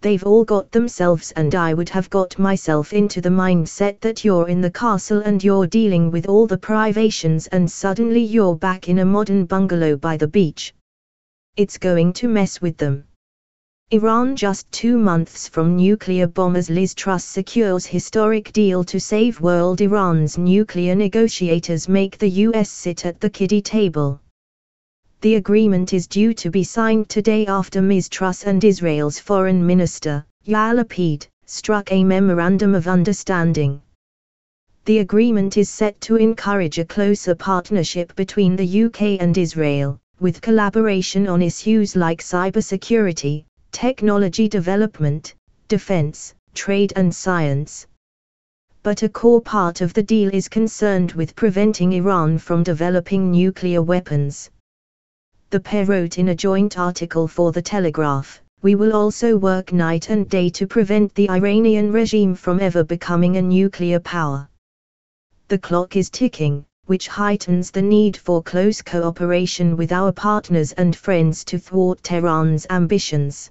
They've 0.00 0.24
all 0.24 0.42
got 0.42 0.72
themselves 0.72 1.30
and 1.36 1.54
I 1.54 1.72
would 1.72 1.88
have 1.90 2.10
got 2.10 2.40
myself 2.40 2.92
into 2.92 3.20
the 3.20 3.28
mindset 3.28 4.00
that 4.00 4.24
you're 4.24 4.48
in 4.48 4.62
the 4.62 4.70
castle 4.72 5.20
and 5.20 5.44
you're 5.44 5.68
dealing 5.68 6.10
with 6.10 6.26
all 6.26 6.48
the 6.48 6.58
privations 6.58 7.46
and 7.46 7.70
suddenly 7.70 8.24
you're 8.24 8.56
back 8.56 8.88
in 8.88 8.98
a 8.98 9.04
modern 9.04 9.44
bungalow 9.44 9.96
by 9.96 10.16
the 10.16 10.26
beach. 10.26 10.74
It's 11.56 11.78
going 11.78 12.14
to 12.14 12.26
mess 12.26 12.60
with 12.60 12.76
them. 12.78 13.04
Iran 13.94 14.34
just 14.34 14.68
two 14.72 14.98
months 14.98 15.46
from 15.46 15.76
nuclear 15.76 16.26
bombers 16.26 16.68
Liz 16.68 16.96
Truss 16.96 17.24
secures 17.24 17.86
historic 17.86 18.52
deal 18.52 18.82
to 18.82 18.98
save 18.98 19.40
world 19.40 19.80
Iran's 19.80 20.36
nuclear 20.36 20.96
negotiators 20.96 21.88
make 21.88 22.18
the 22.18 22.28
US 22.28 22.68
sit 22.68 23.06
at 23.06 23.20
the 23.20 23.30
kiddie 23.30 23.62
table. 23.62 24.20
The 25.20 25.36
agreement 25.36 25.92
is 25.92 26.08
due 26.08 26.34
to 26.34 26.50
be 26.50 26.64
signed 26.64 27.08
today 27.08 27.46
after 27.46 27.80
Ms. 27.80 28.08
Truss 28.08 28.42
and 28.42 28.64
Israel's 28.64 29.20
foreign 29.20 29.64
minister, 29.64 30.26
Yair 30.44 30.74
Lapid, 30.74 31.28
struck 31.46 31.92
a 31.92 32.02
memorandum 32.02 32.74
of 32.74 32.88
understanding. 32.88 33.80
The 34.86 34.98
agreement 34.98 35.56
is 35.56 35.70
set 35.70 36.00
to 36.00 36.16
encourage 36.16 36.80
a 36.80 36.84
closer 36.84 37.36
partnership 37.36 38.16
between 38.16 38.56
the 38.56 38.86
UK 38.86 39.22
and 39.22 39.38
Israel, 39.38 40.00
with 40.18 40.40
collaboration 40.40 41.28
on 41.28 41.40
issues 41.42 41.94
like 41.94 42.20
cybersecurity, 42.20 43.44
technology 43.74 44.48
development, 44.48 45.34
defense, 45.66 46.32
trade 46.54 46.92
and 46.94 47.12
science. 47.12 47.88
But 48.84 49.02
a 49.02 49.08
core 49.08 49.40
part 49.40 49.80
of 49.80 49.92
the 49.92 50.02
deal 50.02 50.30
is 50.32 50.46
concerned 50.46 51.10
with 51.12 51.34
preventing 51.34 51.92
Iran 51.94 52.38
from 52.38 52.62
developing 52.62 53.32
nuclear 53.32 53.82
weapons. 53.82 54.48
The 55.50 55.58
pair 55.58 55.86
wrote 55.86 56.18
in 56.18 56.28
a 56.28 56.36
joint 56.36 56.78
article 56.78 57.26
for 57.26 57.50
The 57.50 57.62
Telegraph, 57.62 58.40
we 58.62 58.76
will 58.76 58.94
also 58.94 59.36
work 59.36 59.72
night 59.72 60.08
and 60.08 60.28
day 60.28 60.50
to 60.50 60.68
prevent 60.68 61.12
the 61.16 61.28
Iranian 61.28 61.90
regime 61.90 62.36
from 62.36 62.60
ever 62.60 62.84
becoming 62.84 63.36
a 63.36 63.42
nuclear 63.42 63.98
power. 63.98 64.48
The 65.48 65.58
clock 65.58 65.96
is 65.96 66.10
ticking, 66.10 66.64
which 66.86 67.08
heightens 67.08 67.72
the 67.72 67.82
need 67.82 68.16
for 68.16 68.40
close 68.40 68.80
cooperation 68.80 69.76
with 69.76 69.90
our 69.90 70.12
partners 70.12 70.70
and 70.72 70.94
friends 70.94 71.44
to 71.46 71.58
thwart 71.58 72.02
Tehran's 72.04 72.66
ambitions. 72.70 73.50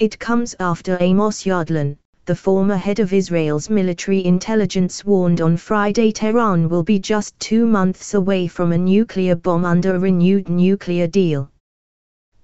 It 0.00 0.20
comes 0.20 0.54
after 0.60 0.96
Amos 1.00 1.44
Yadlin, 1.44 1.96
the 2.24 2.36
former 2.36 2.76
head 2.76 3.00
of 3.00 3.12
Israel's 3.12 3.68
military 3.68 4.24
intelligence 4.24 5.04
warned 5.04 5.40
on 5.40 5.56
Friday 5.56 6.12
Tehran 6.12 6.68
will 6.68 6.84
be 6.84 7.00
just 7.00 7.36
two 7.40 7.66
months 7.66 8.14
away 8.14 8.46
from 8.46 8.70
a 8.70 8.78
nuclear 8.78 9.34
bomb 9.34 9.64
under 9.64 9.96
a 9.96 9.98
renewed 9.98 10.48
nuclear 10.48 11.08
deal. 11.08 11.50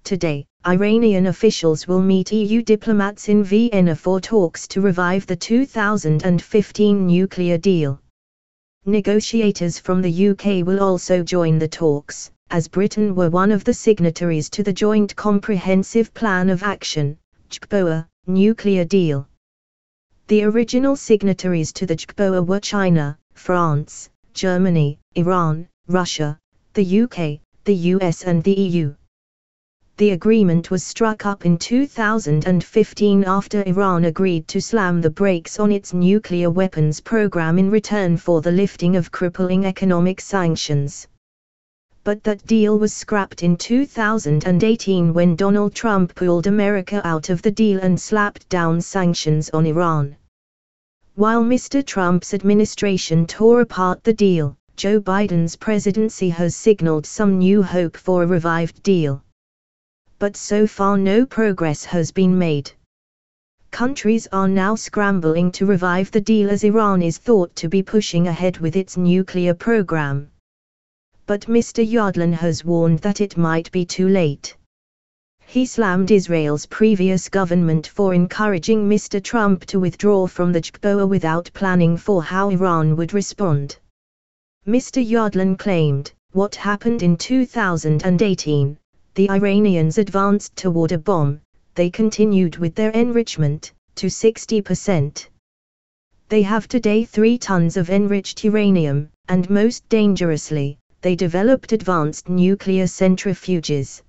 Today, 0.02 0.44
Iranian 0.66 1.26
officials 1.26 1.86
will 1.86 2.02
meet 2.02 2.32
EU 2.32 2.60
diplomats 2.60 3.28
in 3.28 3.44
Vienna 3.44 3.94
for 3.94 4.20
talks 4.20 4.66
to 4.66 4.80
revive 4.80 5.24
the 5.26 5.36
2015 5.36 7.06
nuclear 7.06 7.56
deal. 7.56 8.00
Negotiators 8.84 9.78
from 9.78 10.02
the 10.02 10.30
UK 10.30 10.66
will 10.66 10.80
also 10.80 11.22
join 11.22 11.60
the 11.60 11.68
talks, 11.68 12.32
as 12.50 12.66
Britain 12.66 13.14
were 13.14 13.30
one 13.30 13.52
of 13.52 13.62
the 13.62 13.74
signatories 13.74 14.50
to 14.50 14.64
the 14.64 14.72
Joint 14.72 15.14
Comprehensive 15.14 16.12
Plan 16.14 16.50
of 16.50 16.64
Action, 16.64 17.16
JCPOA, 17.54 18.08
nuclear 18.26 18.84
deal. 18.84 19.28
The 20.26 20.42
original 20.42 20.96
signatories 20.96 21.72
to 21.74 21.86
the 21.86 21.94
JCPOA 21.94 22.44
were 22.44 22.58
China, 22.58 23.16
France, 23.34 24.10
Germany, 24.32 24.98
Iran, 25.14 25.68
Russia, 25.86 26.36
the 26.72 27.02
UK, 27.02 27.40
the 27.62 27.74
US 27.94 28.24
and 28.24 28.42
the 28.42 28.54
EU. 28.54 28.94
The 29.98 30.10
agreement 30.10 30.72
was 30.72 30.82
struck 30.82 31.26
up 31.26 31.46
in 31.46 31.56
2015 31.56 33.24
after 33.24 33.62
Iran 33.62 34.06
agreed 34.06 34.48
to 34.48 34.60
slam 34.60 35.00
the 35.00 35.10
brakes 35.10 35.60
on 35.60 35.70
its 35.70 35.94
nuclear 35.94 36.50
weapons 36.50 37.00
program 37.00 37.60
in 37.60 37.70
return 37.70 38.16
for 38.16 38.40
the 38.40 38.50
lifting 38.50 38.96
of 38.96 39.12
crippling 39.12 39.64
economic 39.64 40.20
sanctions 40.20 41.06
but 42.04 42.22
that 42.22 42.46
deal 42.46 42.78
was 42.78 42.92
scrapped 42.92 43.42
in 43.42 43.56
2018 43.56 45.14
when 45.14 45.34
Donald 45.34 45.74
Trump 45.74 46.14
pulled 46.14 46.46
America 46.46 47.00
out 47.02 47.30
of 47.30 47.40
the 47.40 47.50
deal 47.50 47.80
and 47.80 47.98
slapped 47.98 48.46
down 48.50 48.78
sanctions 48.78 49.48
on 49.54 49.64
Iran. 49.64 50.14
While 51.14 51.42
Mr. 51.42 51.84
Trump's 51.84 52.34
administration 52.34 53.26
tore 53.26 53.62
apart 53.62 54.04
the 54.04 54.12
deal, 54.12 54.54
Joe 54.76 55.00
Biden's 55.00 55.56
presidency 55.56 56.28
has 56.28 56.54
signaled 56.54 57.06
some 57.06 57.38
new 57.38 57.62
hope 57.62 57.96
for 57.96 58.22
a 58.22 58.26
revived 58.26 58.82
deal. 58.82 59.22
But 60.18 60.36
so 60.36 60.66
far 60.66 60.98
no 60.98 61.24
progress 61.24 61.86
has 61.86 62.10
been 62.10 62.38
made. 62.38 62.70
Countries 63.70 64.28
are 64.30 64.48
now 64.48 64.74
scrambling 64.74 65.50
to 65.52 65.64
revive 65.64 66.10
the 66.10 66.20
deal 66.20 66.50
as 66.50 66.64
Iran 66.64 67.00
is 67.00 67.16
thought 67.16 67.56
to 67.56 67.68
be 67.70 67.82
pushing 67.82 68.28
ahead 68.28 68.58
with 68.58 68.76
its 68.76 68.98
nuclear 68.98 69.54
program 69.54 70.30
but 71.26 71.42
Mr. 71.42 71.86
Yadlin 71.86 72.32
has 72.32 72.64
warned 72.64 72.98
that 73.00 73.20
it 73.20 73.36
might 73.36 73.70
be 73.72 73.84
too 73.84 74.08
late. 74.08 74.56
He 75.46 75.66
slammed 75.66 76.10
Israel's 76.10 76.66
previous 76.66 77.28
government 77.28 77.86
for 77.86 78.14
encouraging 78.14 78.88
Mr. 78.88 79.22
Trump 79.22 79.64
to 79.66 79.78
withdraw 79.78 80.26
from 80.26 80.52
the 80.52 80.60
JCPOA 80.60 81.08
without 81.08 81.50
planning 81.54 81.96
for 81.96 82.22
how 82.22 82.50
Iran 82.50 82.96
would 82.96 83.12
respond. 83.12 83.78
Mr. 84.66 85.06
Yadlin 85.06 85.58
claimed, 85.58 86.12
what 86.32 86.54
happened 86.54 87.02
in 87.02 87.16
2018, 87.16 88.78
the 89.14 89.30
Iranians 89.30 89.98
advanced 89.98 90.56
toward 90.56 90.92
a 90.92 90.98
bomb, 90.98 91.40
they 91.74 91.90
continued 91.90 92.56
with 92.56 92.74
their 92.74 92.90
enrichment, 92.90 93.72
to 93.94 94.08
60%. 94.08 95.26
They 96.28 96.42
have 96.42 96.66
today 96.66 97.04
3 97.04 97.38
tons 97.38 97.76
of 97.76 97.90
enriched 97.90 98.42
uranium, 98.42 99.10
and 99.28 99.48
most 99.48 99.88
dangerously, 99.88 100.78
they 101.04 101.14
developed 101.14 101.72
advanced 101.72 102.30
nuclear 102.30 102.86
centrifuges. 102.86 104.00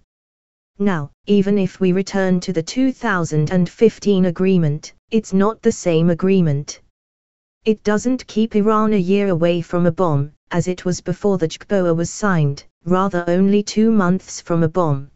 Now, 0.80 1.12
even 1.28 1.58
if 1.58 1.82
we 1.82 1.92
return 1.92 2.40
to 2.40 2.54
the 2.54 2.64
2015 2.64 4.26
agreement, 4.26 4.94
it's 5.12 5.34
not 5.34 5.62
the 5.62 5.74
same 5.74 6.10
agreement. 6.10 6.80
It 7.66 7.84
doesn't 7.84 8.26
keep 8.28 8.56
Iran 8.56 8.94
a 8.94 9.08
year 9.12 9.28
away 9.28 9.62
from 9.62 9.86
a 9.86 9.92
bomb, 9.92 10.32
as 10.52 10.70
it 10.70 10.86
was 10.86 11.02
before 11.02 11.38
the 11.38 11.50
JCPOA 11.50 11.94
was 11.94 12.10
signed, 12.10 12.64
rather 12.86 13.26
only 13.28 13.62
two 13.62 13.92
months 13.92 14.40
from 14.40 14.64
a 14.64 14.70
bomb. 14.70 15.12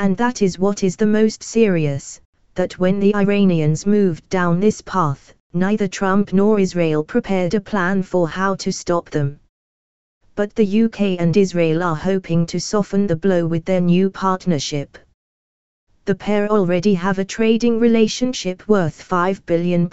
And 0.00 0.16
that 0.16 0.42
is 0.42 0.58
what 0.58 0.82
is 0.82 0.96
the 0.96 1.06
most 1.06 1.44
serious, 1.44 2.20
that 2.56 2.76
when 2.80 2.98
the 2.98 3.14
Iranians 3.14 3.86
moved 3.86 4.28
down 4.30 4.58
this 4.58 4.80
path, 4.80 5.32
neither 5.52 5.86
Trump 5.86 6.32
nor 6.32 6.58
Israel 6.58 7.04
prepared 7.04 7.54
a 7.54 7.60
plan 7.60 8.02
for 8.02 8.28
how 8.28 8.56
to 8.56 8.72
stop 8.72 9.10
them. 9.10 9.38
But 10.38 10.54
the 10.54 10.84
UK 10.84 11.00
and 11.18 11.36
Israel 11.36 11.82
are 11.82 11.96
hoping 11.96 12.46
to 12.46 12.60
soften 12.60 13.08
the 13.08 13.16
blow 13.16 13.44
with 13.44 13.64
their 13.64 13.80
new 13.80 14.08
partnership. 14.08 14.96
The 16.04 16.14
pair 16.14 16.46
already 16.48 16.94
have 16.94 17.18
a 17.18 17.24
trading 17.24 17.80
relationship 17.80 18.68
worth 18.68 19.04
£5 19.08 19.44
billion 19.46 19.90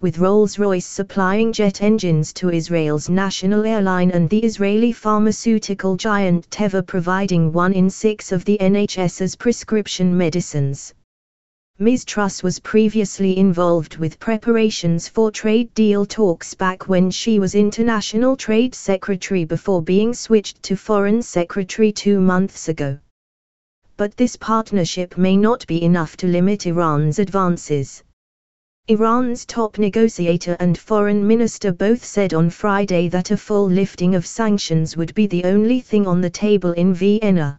with 0.00 0.18
Rolls-Royce 0.18 0.84
supplying 0.84 1.52
jet 1.52 1.80
engines 1.80 2.32
to 2.32 2.50
Israel's 2.50 3.08
national 3.08 3.64
airline 3.64 4.10
and 4.10 4.28
the 4.28 4.40
Israeli 4.40 4.90
pharmaceutical 4.90 5.94
giant 5.94 6.50
Teva 6.50 6.84
providing 6.84 7.52
one 7.52 7.72
in 7.72 7.88
six 7.88 8.32
of 8.32 8.44
the 8.44 8.58
NHS's 8.58 9.36
prescription 9.36 10.18
medicines. 10.18 10.92
Ms. 11.82 12.04
Truss 12.04 12.44
was 12.44 12.60
previously 12.60 13.36
involved 13.36 13.96
with 13.96 14.20
preparations 14.20 15.08
for 15.08 15.32
trade 15.32 15.74
deal 15.74 16.06
talks 16.06 16.54
back 16.54 16.88
when 16.88 17.10
she 17.10 17.40
was 17.40 17.56
International 17.56 18.36
Trade 18.36 18.72
Secretary 18.72 19.44
before 19.44 19.82
being 19.82 20.14
switched 20.14 20.62
to 20.62 20.76
Foreign 20.76 21.20
Secretary 21.20 21.90
two 21.90 22.20
months 22.20 22.68
ago. 22.68 23.00
But 23.96 24.16
this 24.16 24.36
partnership 24.36 25.18
may 25.18 25.36
not 25.36 25.66
be 25.66 25.82
enough 25.82 26.16
to 26.18 26.28
limit 26.28 26.68
Iran's 26.68 27.18
advances. 27.18 28.04
Iran's 28.86 29.44
top 29.44 29.76
negotiator 29.76 30.56
and 30.60 30.78
foreign 30.78 31.26
minister 31.26 31.72
both 31.72 32.04
said 32.04 32.32
on 32.32 32.48
Friday 32.48 33.08
that 33.08 33.32
a 33.32 33.36
full 33.36 33.68
lifting 33.68 34.14
of 34.14 34.24
sanctions 34.24 34.96
would 34.96 35.12
be 35.16 35.26
the 35.26 35.42
only 35.42 35.80
thing 35.80 36.06
on 36.06 36.20
the 36.20 36.30
table 36.30 36.70
in 36.74 36.94
Vienna. 36.94 37.58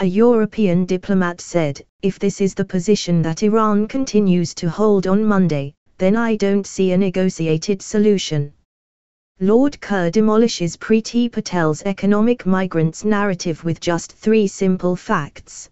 A 0.00 0.06
European 0.06 0.86
diplomat 0.86 1.40
said, 1.40 1.84
if 2.02 2.18
this 2.18 2.40
is 2.40 2.54
the 2.54 2.64
position 2.64 3.22
that 3.22 3.42
Iran 3.42 3.88
continues 3.88 4.54
to 4.54 4.70
hold 4.70 5.06
on 5.08 5.24
Monday, 5.24 5.74
then 5.98 6.16
I 6.16 6.36
don't 6.36 6.66
see 6.66 6.92
a 6.92 6.96
negotiated 6.96 7.82
solution. 7.82 8.52
Lord 9.40 9.80
Kerr 9.80 10.10
demolishes 10.10 10.76
Priti 10.76 11.30
Patel's 11.30 11.82
economic 11.82 12.46
migrants 12.46 13.04
narrative 13.04 13.64
with 13.64 13.80
just 13.80 14.12
three 14.12 14.46
simple 14.46 14.94
facts. 14.94 15.70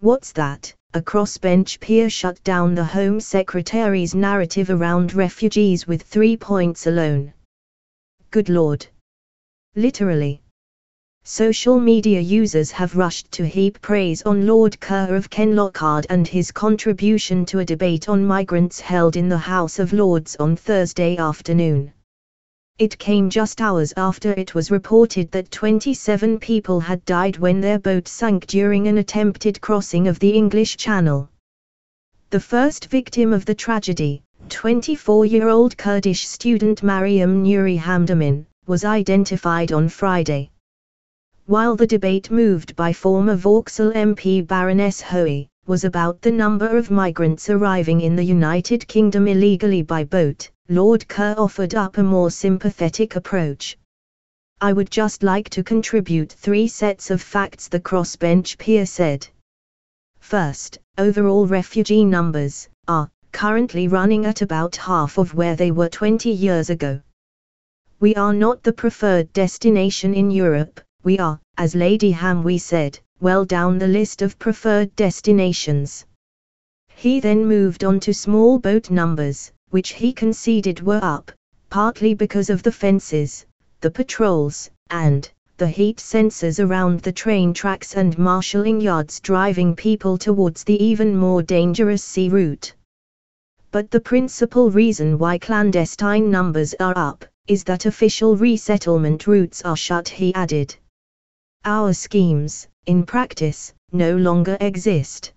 What's 0.00 0.32
that? 0.32 0.74
a 0.94 1.00
crossbench 1.00 1.80
peer 1.80 2.10
shut 2.10 2.44
down 2.44 2.74
the 2.74 2.84
Home 2.84 3.18
Secretary's 3.18 4.14
narrative 4.14 4.68
around 4.68 5.14
refugees 5.14 5.86
with 5.86 6.02
three 6.02 6.36
points 6.36 6.86
alone. 6.86 7.32
Good 8.30 8.50
Lord! 8.50 8.86
Literally. 9.74 10.41
Social 11.24 11.78
media 11.78 12.20
users 12.20 12.72
have 12.72 12.96
rushed 12.96 13.30
to 13.30 13.46
heap 13.46 13.80
praise 13.80 14.22
on 14.22 14.44
Lord 14.44 14.80
Kerr 14.80 15.14
of 15.14 15.30
Kinlochard 15.30 16.04
and 16.10 16.26
his 16.26 16.50
contribution 16.50 17.44
to 17.46 17.60
a 17.60 17.64
debate 17.64 18.08
on 18.08 18.26
migrants 18.26 18.80
held 18.80 19.14
in 19.14 19.28
the 19.28 19.38
House 19.38 19.78
of 19.78 19.92
Lords 19.92 20.34
on 20.40 20.56
Thursday 20.56 21.16
afternoon. 21.16 21.92
It 22.78 22.98
came 22.98 23.30
just 23.30 23.60
hours 23.60 23.94
after 23.96 24.32
it 24.32 24.56
was 24.56 24.72
reported 24.72 25.30
that 25.30 25.52
27 25.52 26.40
people 26.40 26.80
had 26.80 27.04
died 27.04 27.36
when 27.36 27.60
their 27.60 27.78
boat 27.78 28.08
sank 28.08 28.46
during 28.46 28.88
an 28.88 28.98
attempted 28.98 29.60
crossing 29.60 30.08
of 30.08 30.18
the 30.18 30.30
English 30.30 30.76
Channel. 30.76 31.30
The 32.30 32.40
first 32.40 32.86
victim 32.86 33.32
of 33.32 33.44
the 33.44 33.54
tragedy, 33.54 34.24
24-year-old 34.48 35.76
Kurdish 35.78 36.26
student 36.26 36.82
Mariam 36.82 37.44
Nuri 37.44 37.78
Hamdamin, 37.78 38.46
was 38.66 38.84
identified 38.84 39.70
on 39.70 39.88
Friday. 39.88 40.50
While 41.46 41.74
the 41.74 41.88
debate 41.88 42.30
moved 42.30 42.76
by 42.76 42.92
former 42.92 43.34
Vauxhall 43.34 43.92
MP 43.94 44.46
Baroness 44.46 45.00
Hoey, 45.00 45.48
was 45.66 45.82
about 45.82 46.22
the 46.22 46.30
number 46.30 46.76
of 46.78 46.88
migrants 46.88 47.50
arriving 47.50 48.00
in 48.00 48.14
the 48.14 48.22
United 48.22 48.86
Kingdom 48.86 49.26
illegally 49.26 49.82
by 49.82 50.04
boat, 50.04 50.48
Lord 50.68 51.08
Kerr 51.08 51.34
offered 51.36 51.74
up 51.74 51.98
a 51.98 52.02
more 52.02 52.30
sympathetic 52.30 53.16
approach. 53.16 53.76
I 54.60 54.72
would 54.72 54.88
just 54.88 55.24
like 55.24 55.50
to 55.50 55.64
contribute 55.64 56.30
three 56.30 56.68
sets 56.68 57.10
of 57.10 57.20
facts 57.20 57.66
the 57.66 57.80
crossbench 57.80 58.56
peer 58.56 58.86
said. 58.86 59.26
First, 60.20 60.78
overall 60.96 61.48
refugee 61.48 62.04
numbers 62.04 62.68
are 62.86 63.10
currently 63.32 63.88
running 63.88 64.26
at 64.26 64.42
about 64.42 64.76
half 64.76 65.18
of 65.18 65.34
where 65.34 65.56
they 65.56 65.72
were 65.72 65.88
20 65.88 66.30
years 66.30 66.70
ago. 66.70 67.00
We 67.98 68.14
are 68.14 68.32
not 68.32 68.62
the 68.62 68.72
preferred 68.72 69.32
destination 69.32 70.14
in 70.14 70.30
Europe, 70.30 70.80
we 71.04 71.18
are, 71.18 71.38
as 71.58 71.74
Lady 71.74 72.12
Hamwee 72.12 72.60
said, 72.60 72.98
well 73.20 73.44
down 73.44 73.78
the 73.78 73.86
list 73.88 74.22
of 74.22 74.38
preferred 74.38 74.94
destinations. 74.96 76.04
He 76.94 77.20
then 77.20 77.46
moved 77.46 77.84
on 77.84 78.00
to 78.00 78.14
small 78.14 78.58
boat 78.58 78.90
numbers, 78.90 79.52
which 79.70 79.94
he 79.94 80.12
conceded 80.12 80.80
were 80.80 81.00
up, 81.02 81.32
partly 81.70 82.14
because 82.14 82.50
of 82.50 82.62
the 82.62 82.70
fences, 82.70 83.46
the 83.80 83.90
patrols, 83.90 84.70
and 84.90 85.28
the 85.56 85.68
heat 85.68 85.98
sensors 85.98 86.58
around 86.64 87.00
the 87.00 87.12
train 87.12 87.52
tracks 87.54 87.94
and 87.94 88.18
marshalling 88.18 88.80
yards 88.80 89.20
driving 89.20 89.74
people 89.74 90.18
towards 90.18 90.64
the 90.64 90.82
even 90.82 91.16
more 91.16 91.42
dangerous 91.42 92.02
sea 92.02 92.28
route. 92.28 92.74
But 93.70 93.90
the 93.90 94.00
principal 94.00 94.70
reason 94.70 95.18
why 95.18 95.38
clandestine 95.38 96.30
numbers 96.30 96.74
are 96.78 96.96
up, 96.96 97.24
is 97.46 97.64
that 97.64 97.86
official 97.86 98.36
resettlement 98.36 99.26
routes 99.26 99.62
are 99.62 99.76
shut 99.76 100.08
he 100.08 100.34
added. 100.34 100.76
Our 101.64 101.92
schemes, 101.92 102.66
in 102.86 103.04
practice, 103.04 103.72
no 103.92 104.16
longer 104.16 104.56
exist. 104.60 105.32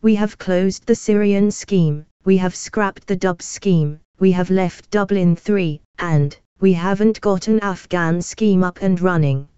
We 0.00 0.14
have 0.14 0.38
closed 0.38 0.86
the 0.86 0.94
Syrian 0.94 1.50
scheme, 1.50 2.06
we 2.24 2.36
have 2.36 2.54
scrapped 2.54 3.08
the 3.08 3.16
Dubs 3.16 3.44
scheme, 3.44 3.98
we 4.20 4.30
have 4.30 4.50
left 4.50 4.90
Dublin 4.90 5.34
3, 5.34 5.80
and, 5.98 6.36
we 6.60 6.72
haven't 6.72 7.20
got 7.20 7.48
an 7.48 7.58
Afghan 7.60 8.22
scheme 8.22 8.62
up 8.62 8.78
and 8.80 9.00
running. 9.00 9.48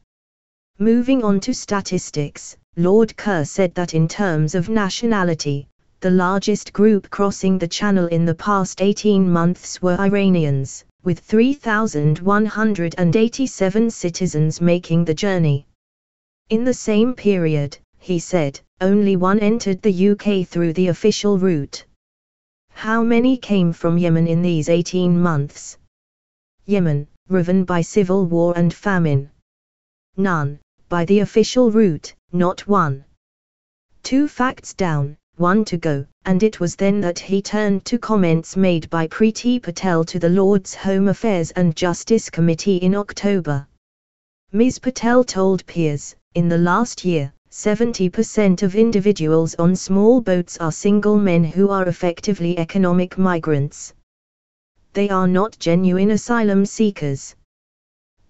Moving 0.78 1.22
on 1.22 1.40
to 1.40 1.52
statistics, 1.52 2.56
Lord 2.76 3.14
Kerr 3.18 3.44
said 3.44 3.74
that 3.74 3.92
in 3.92 4.08
terms 4.08 4.54
of 4.54 4.70
nationality, 4.70 5.68
the 6.00 6.10
largest 6.10 6.72
group 6.72 7.10
crossing 7.10 7.58
the 7.58 7.68
channel 7.68 8.06
in 8.06 8.24
the 8.24 8.34
past 8.34 8.80
18 8.80 9.30
months 9.30 9.82
were 9.82 10.00
Iranians, 10.00 10.85
with 11.06 11.20
3,187 11.20 13.90
citizens 13.90 14.60
making 14.60 15.04
the 15.04 15.14
journey. 15.14 15.66
In 16.50 16.64
the 16.64 16.74
same 16.74 17.14
period, 17.14 17.78
he 18.00 18.18
said, 18.18 18.58
only 18.80 19.14
one 19.14 19.38
entered 19.38 19.80
the 19.82 20.08
UK 20.10 20.44
through 20.48 20.72
the 20.72 20.88
official 20.88 21.38
route. 21.38 21.84
How 22.70 23.04
many 23.04 23.36
came 23.36 23.72
from 23.72 23.98
Yemen 23.98 24.26
in 24.26 24.42
these 24.42 24.68
18 24.68 25.16
months? 25.18 25.78
Yemen, 26.64 27.06
riven 27.28 27.64
by 27.64 27.82
civil 27.82 28.26
war 28.26 28.52
and 28.56 28.74
famine. 28.74 29.30
None, 30.16 30.58
by 30.88 31.04
the 31.04 31.20
official 31.20 31.70
route, 31.70 32.16
not 32.32 32.66
one. 32.66 33.04
Two 34.02 34.26
facts 34.26 34.74
down, 34.74 35.16
one 35.36 35.64
to 35.64 35.76
go, 35.76 36.04
and 36.24 36.42
it 36.42 36.60
was 36.60 36.76
then 36.76 37.00
that 37.00 37.18
he 37.18 37.42
turned 37.42 37.84
to 37.84 37.98
comments 37.98 38.56
made 38.56 38.88
by 38.90 39.06
Priti 39.06 39.62
Patel 39.62 40.04
to 40.04 40.18
the 40.18 40.28
Lord's 40.28 40.74
Home 40.74 41.08
Affairs 41.08 41.50
and 41.52 41.76
Justice 41.76 42.30
Committee 42.30 42.78
in 42.78 42.94
October. 42.94 43.66
Ms. 44.52 44.78
Patel 44.78 45.24
told 45.24 45.66
peers, 45.66 46.14
in 46.34 46.48
the 46.48 46.58
last 46.58 47.04
year, 47.04 47.32
70% 47.50 48.62
of 48.62 48.74
individuals 48.74 49.54
on 49.56 49.74
small 49.76 50.20
boats 50.20 50.56
are 50.58 50.72
single 50.72 51.16
men 51.18 51.44
who 51.44 51.70
are 51.70 51.86
effectively 51.86 52.58
economic 52.58 53.16
migrants. 53.18 53.94
They 54.92 55.08
are 55.08 55.28
not 55.28 55.58
genuine 55.58 56.10
asylum 56.10 56.66
seekers. 56.66 57.34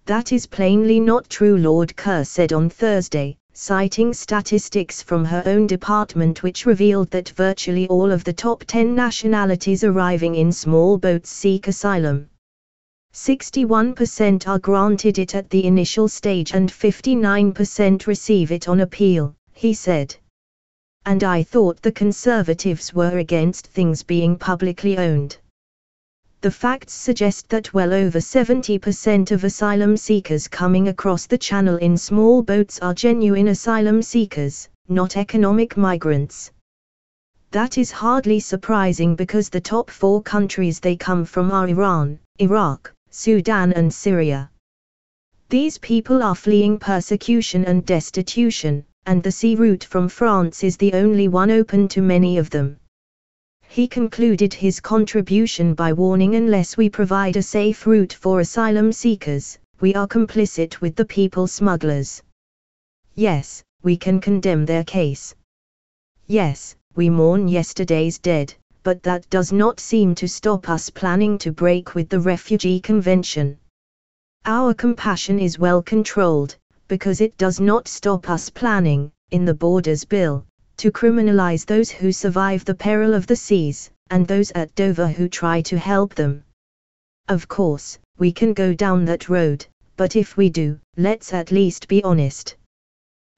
That 0.05 0.31
is 0.31 0.47
plainly 0.47 0.99
not 0.99 1.29
true, 1.29 1.57
Lord 1.57 1.95
Kerr 1.95 2.23
said 2.23 2.53
on 2.53 2.69
Thursday, 2.69 3.37
citing 3.59 4.13
statistics 4.13 5.01
from 5.01 5.25
her 5.25 5.41
own 5.47 5.65
department 5.65 6.43
which 6.43 6.67
revealed 6.67 7.09
that 7.09 7.29
virtually 7.29 7.87
all 7.87 8.11
of 8.11 8.23
the 8.23 8.31
top 8.31 8.63
10 8.67 8.93
nationalities 8.93 9.83
arriving 9.83 10.35
in 10.35 10.51
small 10.51 10.95
boats 10.95 11.31
seek 11.31 11.67
asylum. 11.67 12.29
61% 13.15 14.47
are 14.47 14.59
granted 14.59 15.17
it 15.17 15.33
at 15.33 15.49
the 15.49 15.65
initial 15.65 16.07
stage 16.07 16.53
and 16.53 16.69
59% 16.69 18.05
receive 18.05 18.51
it 18.51 18.67
on 18.67 18.81
appeal, 18.81 19.33
he 19.53 19.73
said. 19.73 20.15
and 21.07 21.23
I 21.23 21.41
thought 21.41 21.81
the 21.81 21.91
conservatives 21.91 22.93
were 22.93 23.17
against 23.17 23.65
things 23.65 24.03
being 24.03 24.37
publicly 24.37 24.99
owned. 24.99 25.37
The 26.41 26.51
facts 26.51 26.93
suggest 26.93 27.49
that 27.49 27.73
well 27.73 27.91
over 27.91 28.19
70% 28.19 29.31
of 29.31 29.43
asylum 29.43 29.97
seekers 29.97 30.47
coming 30.47 30.87
across 30.87 31.25
the 31.25 31.37
channel 31.37 31.77
in 31.77 31.97
small 31.97 32.43
boats 32.43 32.77
are 32.79 32.93
genuine 32.93 33.47
asylum 33.47 34.03
seekers, 34.03 34.69
not 34.87 35.17
economic 35.17 35.77
migrants. 35.77 36.51
That 37.49 37.79
is 37.79 37.89
hardly 37.89 38.39
surprising 38.39 39.15
because 39.15 39.49
the 39.49 39.61
top 39.61 39.89
four 39.89 40.21
countries 40.21 40.79
they 40.79 40.95
come 40.95 41.25
from 41.25 41.51
are 41.51 41.67
Iran, 41.67 42.19
Iraq, 42.37 42.93
Sudan, 43.09 43.73
and 43.73 43.91
Syria. 43.91 44.51
These 45.49 45.79
people 45.79 46.21
are 46.21 46.35
fleeing 46.35 46.77
persecution 46.77 47.65
and 47.65 47.83
destitution, 47.83 48.85
and 49.07 49.23
the 49.23 49.31
sea 49.31 49.55
route 49.55 49.85
from 49.85 50.07
France 50.07 50.63
is 50.63 50.77
the 50.77 50.93
only 50.93 51.29
one 51.29 51.49
open 51.49 51.87
to 51.87 52.01
many 52.01 52.37
of 52.37 52.51
them. 52.51 52.77
He 53.69 53.87
concluded 53.87 54.53
his 54.53 54.79
contribution 54.79 55.73
by 55.73 55.93
warning 55.93 56.35
unless 56.35 56.77
we 56.77 56.89
provide 56.89 57.35
a 57.35 57.43
safe 57.43 57.85
route 57.85 58.13
for 58.13 58.39
asylum 58.39 58.91
seekers, 58.91 59.59
we 59.81 59.93
are 59.93 60.07
complicit 60.07 60.81
with 60.81 60.95
the 60.95 61.05
people 61.05 61.45
smugglers. 61.47 62.23
Yes, 63.13 63.63
we 63.83 63.97
can 63.97 64.19
condemn 64.19 64.65
their 64.65 64.83
case. 64.83 65.35
Yes, 66.25 66.75
we 66.95 67.09
mourn 67.09 67.47
yesterday's 67.47 68.17
dead, 68.17 68.55
but 68.83 69.03
that 69.03 69.29
does 69.29 69.51
not 69.51 69.79
seem 69.79 70.15
to 70.15 70.27
stop 70.27 70.69
us 70.69 70.89
planning 70.89 71.37
to 71.39 71.51
break 71.51 71.93
with 71.93 72.09
the 72.09 72.19
Refugee 72.19 72.79
Convention. 72.79 73.59
Our 74.45 74.73
compassion 74.73 75.39
is 75.39 75.59
well 75.59 75.83
controlled, 75.83 76.55
because 76.87 77.19
it 77.21 77.37
does 77.37 77.59
not 77.59 77.87
stop 77.87 78.29
us 78.29 78.49
planning, 78.49 79.11
in 79.31 79.43
the 79.43 79.53
Borders 79.53 80.05
Bill, 80.05 80.46
to 80.77 80.91
criminalize 80.91 81.65
those 81.65 81.89
who 81.89 82.11
survive 82.11 82.63
the 82.65 82.75
peril 82.75 83.13
of 83.13 83.27
the 83.27 83.35
seas, 83.35 83.89
and 84.09 84.27
those 84.27 84.51
at 84.51 84.73
Dover 84.75 85.07
who 85.07 85.27
try 85.27 85.61
to 85.61 85.77
help 85.77 86.15
them. 86.15 86.43
Of 87.27 87.47
course, 87.47 87.99
we 88.17 88.31
can 88.31 88.53
go 88.53 88.73
down 88.73 89.05
that 89.05 89.27
road, 89.27 89.65
but 89.95 90.15
if 90.15 90.37
we 90.37 90.49
do, 90.49 90.79
let's 90.95 91.33
at 91.33 91.51
least 91.51 91.87
be 91.87 92.03
honest. 92.03 92.55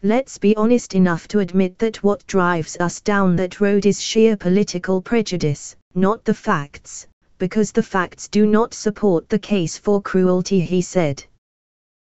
Let's 0.04 0.38
be 0.38 0.56
honest 0.56 0.95
enough 0.95 1.28
to 1.30 1.39
admit 1.39 1.78
that 1.80 2.04
what 2.04 2.25
drives 2.28 2.78
us 2.80 3.02
down 3.02 3.36
that 3.38 3.60
road 3.60 3.86
is 3.86 4.02
sheer 4.02 4.38
political 4.38 5.02
prejudice, 5.02 5.75
not 5.95 6.23
the 6.23 6.34
facts, 6.34 7.08
because 7.38 7.71
the 7.71 7.84
facts 7.84 8.28
do 8.28 8.45
not 8.45 8.73
support 8.73 9.28
the 9.28 9.39
case 9.39 9.78
for 9.78 10.02
cruelty, 10.02 10.62
he 10.62 10.82
said. 10.82 11.23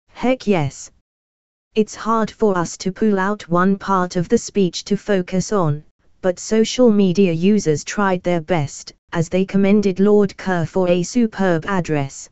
Heck 0.09 0.47
yes, 0.47 0.91
it's 1.75 1.93
hard 1.93 2.31
for 2.31 2.57
us 2.57 2.77
to 2.77 2.89
pull 2.89 3.19
out 3.19 3.49
one 3.49 3.77
part 3.77 4.15
of 4.15 4.29
the 4.29 4.37
speech 4.37 4.85
to 4.85 4.95
focus 4.95 5.51
on, 5.51 5.83
but 6.21 6.39
social 6.39 6.89
media 6.89 7.33
users 7.33 7.83
tried 7.83 8.23
their 8.23 8.39
best, 8.39 8.93
as 9.11 9.27
they 9.27 9.43
commended 9.43 9.99
Lord 9.99 10.37
Kerr 10.37 10.65
for 10.65 10.87
a 10.87 11.03
superb 11.03 11.65
address. 11.65 12.29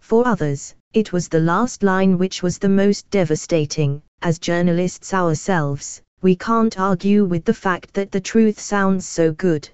For 0.00 0.26
others, 0.26 0.74
it 0.92 1.12
was 1.12 1.28
the 1.28 1.38
last 1.38 1.84
line 1.84 2.18
which 2.18 2.42
was 2.42 2.58
the 2.58 2.68
most 2.68 3.08
devastating. 3.10 4.02
As 4.22 4.40
journalists 4.40 5.14
ourselves, 5.14 6.02
we 6.20 6.34
can't 6.34 6.80
argue 6.80 7.24
with 7.24 7.44
the 7.44 7.54
fact 7.54 7.94
that 7.94 8.10
the 8.10 8.20
truth 8.20 8.58
sounds 8.58 9.06
so 9.06 9.30
good. 9.30 9.68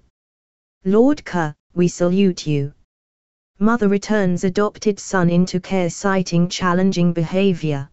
Lord 0.85 1.25
Kerr, 1.25 1.55
we 1.73 1.89
salute 1.89 2.47
you. 2.47 2.75
Mother 3.59 3.89
returns 3.89 4.45
adopted 4.45 5.01
son 5.01 5.31
into 5.31 5.59
care 5.59 5.89
citing 5.89 6.51
challenging 6.51 7.15
behavior 7.15 7.89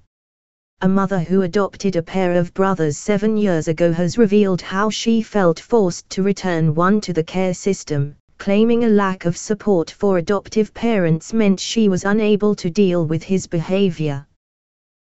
a 0.84 0.88
mother 0.88 1.20
who 1.20 1.44
adopted 1.44 1.96
a 1.96 2.02
pair 2.02 2.34
of 2.34 2.54
brothers 2.56 2.98
seven 2.98 3.38
years 3.38 3.68
ago 3.68 3.92
has 3.92 4.18
revealed 4.18 4.62
how 4.62 4.90
she 4.90 5.22
felt 5.22 5.60
forced 5.60 6.10
to 6.10 6.24
return 6.24 6.74
one 6.74 7.00
to 7.00 7.14
the 7.14 7.24
care 7.24 7.54
system, 7.54 8.16
claiming 8.40 8.84
a 8.84 8.90
lack 8.90 9.26
of 9.26 9.38
support 9.38 9.92
for 9.92 10.18
adoptive 10.18 10.74
parents 10.74 11.34
meant 11.34 11.60
she 11.60 11.88
was 11.88 12.04
unable 12.04 12.56
to 12.56 12.72
deal 12.72 13.06
with 13.06 13.22
his 13.22 13.46
behavior. 13.46 14.26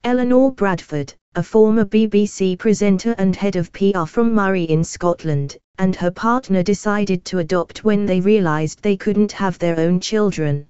Eleanor 0.05 0.53
Bradford, 0.53 1.13
a 1.35 1.43
former 1.43 1.85
BBC 1.85 2.57
presenter 2.57 3.17
and 3.19 3.35
head 3.35 3.57
of 3.57 3.73
PR 3.73 4.05
from 4.05 4.33
Moray 4.33 4.63
in 4.63 4.85
Scotland, 4.85 5.57
and 5.79 5.97
her 5.97 6.13
partner 6.13 6.63
decided 6.63 7.25
to 7.25 7.41
adopt 7.41 7.83
when 7.83 8.07
they 8.07 8.21
realised 8.21 8.81
they 8.81 8.97
couldn't 8.97 9.33
have 9.33 9.59
their 9.59 9.81
own 9.81 9.99
children. 9.99 10.69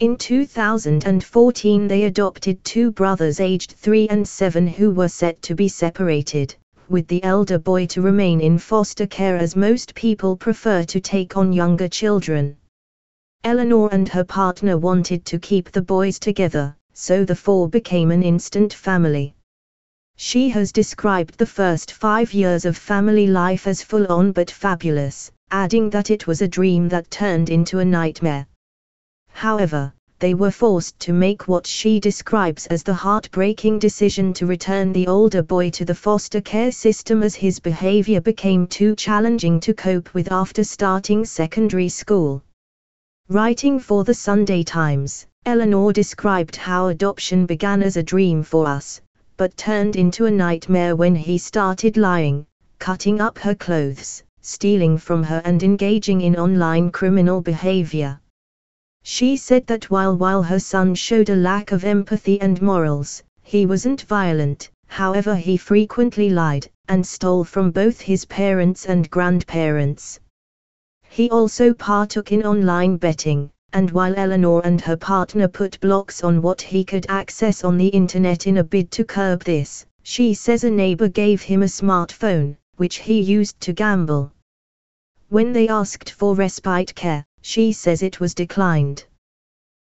In 0.00 0.16
2014 0.16 1.86
they 1.86 2.04
adopted 2.04 2.64
two 2.64 2.90
brothers 2.90 3.38
aged 3.38 3.72
3 3.72 4.08
and 4.08 4.26
7 4.26 4.66
who 4.66 4.90
were 4.90 5.10
set 5.10 5.42
to 5.42 5.54
be 5.54 5.68
separated, 5.68 6.56
with 6.88 7.06
the 7.06 7.22
elder 7.22 7.58
boy 7.58 7.84
to 7.88 8.00
remain 8.00 8.40
in 8.40 8.56
foster 8.56 9.06
care 9.06 9.36
as 9.36 9.54
most 9.54 9.94
people 9.94 10.38
prefer 10.38 10.84
to 10.84 11.00
take 11.02 11.36
on 11.36 11.52
younger 11.52 11.86
children. 11.86 12.56
Eleanor 13.44 13.90
and 13.92 14.08
her 14.08 14.24
partner 14.24 14.78
wanted 14.78 15.26
to 15.26 15.38
keep 15.38 15.70
the 15.70 15.82
boys 15.82 16.18
together, 16.18 16.74
so 16.94 17.22
the 17.22 17.36
four 17.36 17.68
became 17.68 18.10
an 18.10 18.22
instant 18.22 18.72
family. 18.72 19.34
She 20.16 20.48
has 20.48 20.72
described 20.72 21.36
the 21.36 21.44
first 21.44 21.92
five 21.92 22.32
years 22.32 22.64
of 22.64 22.78
family 22.78 23.26
life 23.26 23.66
as 23.66 23.82
full 23.82 24.10
on 24.10 24.32
but 24.32 24.50
fabulous, 24.50 25.30
adding 25.50 25.90
that 25.90 26.10
it 26.10 26.26
was 26.26 26.40
a 26.40 26.48
dream 26.48 26.88
that 26.88 27.10
turned 27.10 27.50
into 27.50 27.80
a 27.80 27.84
nightmare. 27.84 28.46
However, 29.32 29.92
they 30.18 30.34
were 30.34 30.50
forced 30.50 31.00
to 31.00 31.14
make 31.14 31.48
what 31.48 31.66
she 31.66 31.98
describes 31.98 32.66
as 32.66 32.82
the 32.82 32.92
heartbreaking 32.92 33.78
decision 33.78 34.34
to 34.34 34.44
return 34.44 34.92
the 34.92 35.06
older 35.06 35.42
boy 35.42 35.70
to 35.70 35.84
the 35.86 35.94
foster 35.94 36.42
care 36.42 36.70
system 36.70 37.22
as 37.22 37.34
his 37.34 37.58
behavior 37.58 38.20
became 38.20 38.66
too 38.66 38.94
challenging 38.96 39.58
to 39.60 39.72
cope 39.72 40.12
with 40.12 40.30
after 40.30 40.62
starting 40.62 41.24
secondary 41.24 41.88
school. 41.88 42.42
Writing 43.28 43.78
for 43.78 44.04
the 44.04 44.12
Sunday 44.12 44.62
Times, 44.62 45.26
Eleanor 45.46 45.90
described 45.90 46.56
how 46.56 46.88
adoption 46.88 47.46
began 47.46 47.82
as 47.82 47.96
a 47.96 48.02
dream 48.02 48.42
for 48.42 48.66
us, 48.66 49.00
but 49.38 49.56
turned 49.56 49.96
into 49.96 50.26
a 50.26 50.30
nightmare 50.30 50.94
when 50.94 51.14
he 51.14 51.38
started 51.38 51.96
lying, 51.96 52.44
cutting 52.78 53.22
up 53.22 53.38
her 53.38 53.54
clothes, 53.54 54.22
stealing 54.42 54.98
from 54.98 55.22
her 55.22 55.40
and 55.46 55.62
engaging 55.62 56.20
in 56.20 56.36
online 56.36 56.90
criminal 56.90 57.40
behavior. 57.40 58.20
She 59.02 59.36
said 59.36 59.66
that 59.66 59.90
while 59.90 60.16
while 60.16 60.42
her 60.42 60.60
son 60.60 60.94
showed 60.94 61.30
a 61.30 61.36
lack 61.36 61.72
of 61.72 61.84
empathy 61.84 62.40
and 62.40 62.60
morals, 62.60 63.22
he 63.42 63.66
wasn't 63.66 64.02
violent, 64.02 64.70
however 64.86 65.34
he 65.34 65.56
frequently 65.56 66.30
lied, 66.30 66.68
and 66.86 67.06
stole 67.06 67.44
from 67.44 67.70
both 67.70 68.00
his 68.00 68.24
parents 68.24 68.86
and 68.86 69.10
grandparents. 69.10 70.20
He 71.08 71.30
also 71.30 71.72
partook 71.74 72.30
in 72.30 72.44
online 72.44 72.96
betting, 72.98 73.50
and 73.72 73.90
while 73.90 74.14
Eleanor 74.16 74.60
and 74.64 74.80
her 74.80 74.96
partner 74.96 75.48
put 75.48 75.80
blocks 75.80 76.22
on 76.22 76.42
what 76.42 76.60
he 76.60 76.84
could 76.84 77.06
access 77.08 77.64
on 77.64 77.78
the 77.78 77.88
internet 77.88 78.46
in 78.46 78.58
a 78.58 78.64
bid 78.64 78.90
to 78.92 79.04
curb 79.04 79.44
this, 79.44 79.86
she 80.02 80.34
says 80.34 80.62
a 80.64 80.70
neighbor 80.70 81.08
gave 81.08 81.40
him 81.42 81.62
a 81.62 81.66
smartphone, 81.66 82.56
which 82.76 82.96
he 82.96 83.20
used 83.20 83.60
to 83.60 83.72
gamble. 83.72 84.30
When 85.30 85.52
they 85.52 85.68
asked 85.68 86.10
for 86.10 86.34
respite 86.34 86.94
care, 86.94 87.24
she 87.42 87.72
says 87.72 88.02
it 88.02 88.20
was 88.20 88.34
declined. 88.34 89.04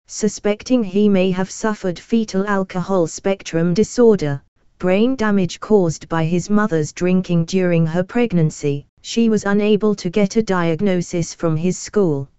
Suspecting 0.08 0.84
he 0.84 1.10
may 1.10 1.32
have 1.32 1.50
suffered 1.50 1.98
fetal 1.98 2.46
alcohol 2.46 3.08
spectrum 3.08 3.74
disorder, 3.74 4.42
brain 4.78 5.16
damage 5.16 5.60
caused 5.60 6.08
by 6.08 6.26
his 6.26 6.50
mother's 6.50 6.94
drinking 6.94 7.46
during 7.46 7.88
her 7.88 8.04
pregnancy, 8.04 8.86
she 9.02 9.30
was 9.30 9.46
unable 9.46 9.96
to 9.96 10.10
get 10.10 10.36
a 10.36 10.44
diagnosis 10.44 11.34
from 11.34 11.58
his 11.58 11.78
school. 11.78 12.30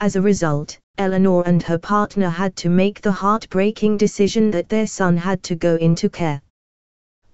As 0.00 0.16
a 0.16 0.22
result, 0.22 0.78
Eleanor 0.98 1.46
and 1.46 1.62
her 1.62 1.78
partner 1.78 2.28
had 2.28 2.56
to 2.56 2.70
make 2.70 3.00
the 3.00 3.12
heartbreaking 3.12 3.98
decision 3.98 4.50
that 4.50 4.68
their 4.68 4.86
son 4.86 5.16
had 5.16 5.42
to 5.44 5.54
go 5.54 5.76
into 5.76 6.08
care. 6.08 6.42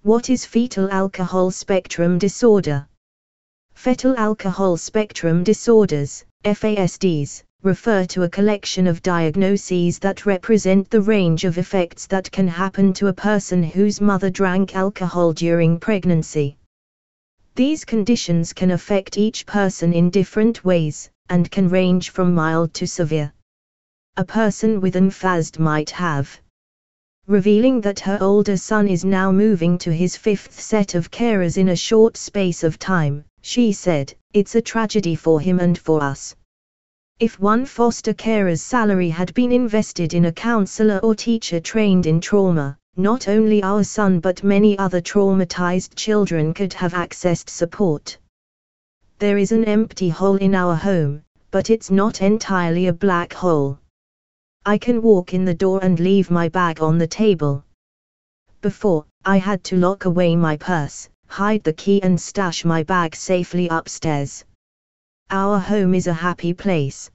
What 0.02 0.28
is 0.28 0.44
fetal 0.44 0.90
alcohol 0.90 1.50
spectrum 1.50 2.18
disorder? 2.18 2.86
Fetal 3.74 4.16
alcohol 4.18 4.76
spectrum 4.76 5.42
disorders, 5.42 6.25
FASDs, 6.46 7.42
refer 7.64 8.04
to 8.04 8.22
a 8.22 8.28
collection 8.28 8.86
of 8.86 9.02
diagnoses 9.02 9.98
that 9.98 10.24
represent 10.24 10.88
the 10.88 11.00
range 11.00 11.42
of 11.42 11.58
effects 11.58 12.06
that 12.06 12.30
can 12.30 12.46
happen 12.46 12.92
to 12.92 13.08
a 13.08 13.12
person 13.12 13.64
whose 13.64 14.00
mother 14.00 14.30
drank 14.30 14.76
alcohol 14.76 15.32
during 15.32 15.80
pregnancy. 15.80 16.56
These 17.56 17.84
conditions 17.84 18.52
can 18.52 18.70
affect 18.70 19.18
each 19.18 19.44
person 19.44 19.92
in 19.92 20.08
different 20.08 20.64
ways, 20.64 21.10
and 21.28 21.50
can 21.50 21.68
range 21.68 22.10
from 22.10 22.32
mild 22.32 22.72
to 22.74 22.86
severe. 22.86 23.32
A 24.16 24.24
person 24.24 24.80
with 24.80 24.94
an 24.94 25.10
FASD 25.10 25.58
might 25.58 25.90
have 25.90 26.40
revealing 27.26 27.80
that 27.80 27.98
her 27.98 28.18
older 28.20 28.56
son 28.56 28.86
is 28.86 29.04
now 29.04 29.32
moving 29.32 29.76
to 29.78 29.92
his 29.92 30.16
fifth 30.16 30.60
set 30.60 30.94
of 30.94 31.10
carers 31.10 31.56
in 31.56 31.70
a 31.70 31.74
short 31.74 32.16
space 32.16 32.62
of 32.62 32.78
time, 32.78 33.24
she 33.40 33.72
said, 33.72 34.14
it's 34.36 34.54
a 34.54 34.60
tragedy 34.60 35.14
for 35.14 35.40
him 35.40 35.58
and 35.60 35.78
for 35.78 36.02
us. 36.02 36.36
If 37.18 37.40
one 37.40 37.64
foster 37.64 38.12
carer's 38.12 38.60
salary 38.60 39.08
had 39.08 39.32
been 39.32 39.50
invested 39.50 40.12
in 40.12 40.26
a 40.26 40.32
counselor 40.32 40.98
or 40.98 41.14
teacher 41.14 41.58
trained 41.58 42.04
in 42.04 42.20
trauma, 42.20 42.76
not 42.98 43.28
only 43.28 43.62
our 43.62 43.82
son 43.82 44.20
but 44.20 44.44
many 44.44 44.78
other 44.78 45.00
traumatized 45.00 45.94
children 45.94 46.52
could 46.52 46.74
have 46.74 46.92
accessed 46.92 47.48
support. 47.48 48.18
There 49.20 49.38
is 49.38 49.52
an 49.52 49.64
empty 49.64 50.10
hole 50.10 50.36
in 50.36 50.54
our 50.54 50.74
home, 50.74 51.22
but 51.50 51.70
it's 51.70 51.90
not 51.90 52.20
entirely 52.20 52.88
a 52.88 52.92
black 52.92 53.32
hole. 53.32 53.78
I 54.66 54.76
can 54.76 55.00
walk 55.00 55.32
in 55.32 55.46
the 55.46 55.54
door 55.54 55.80
and 55.82 55.98
leave 55.98 56.30
my 56.30 56.50
bag 56.50 56.82
on 56.82 56.98
the 56.98 57.06
table. 57.06 57.64
Before, 58.60 59.06
I 59.24 59.38
had 59.38 59.64
to 59.64 59.78
lock 59.78 60.04
away 60.04 60.36
my 60.36 60.58
purse, 60.58 61.08
hide 61.28 61.62
the 61.64 61.72
key 61.72 62.02
and 62.02 62.20
stash 62.20 62.64
my 62.64 62.82
bag 62.82 63.14
safely 63.14 63.68
upstairs. 63.68 64.44
Our 65.30 65.58
home 65.58 65.94
is 65.94 66.06
a 66.06 66.12
happy 66.12 66.54
place. 66.54 67.10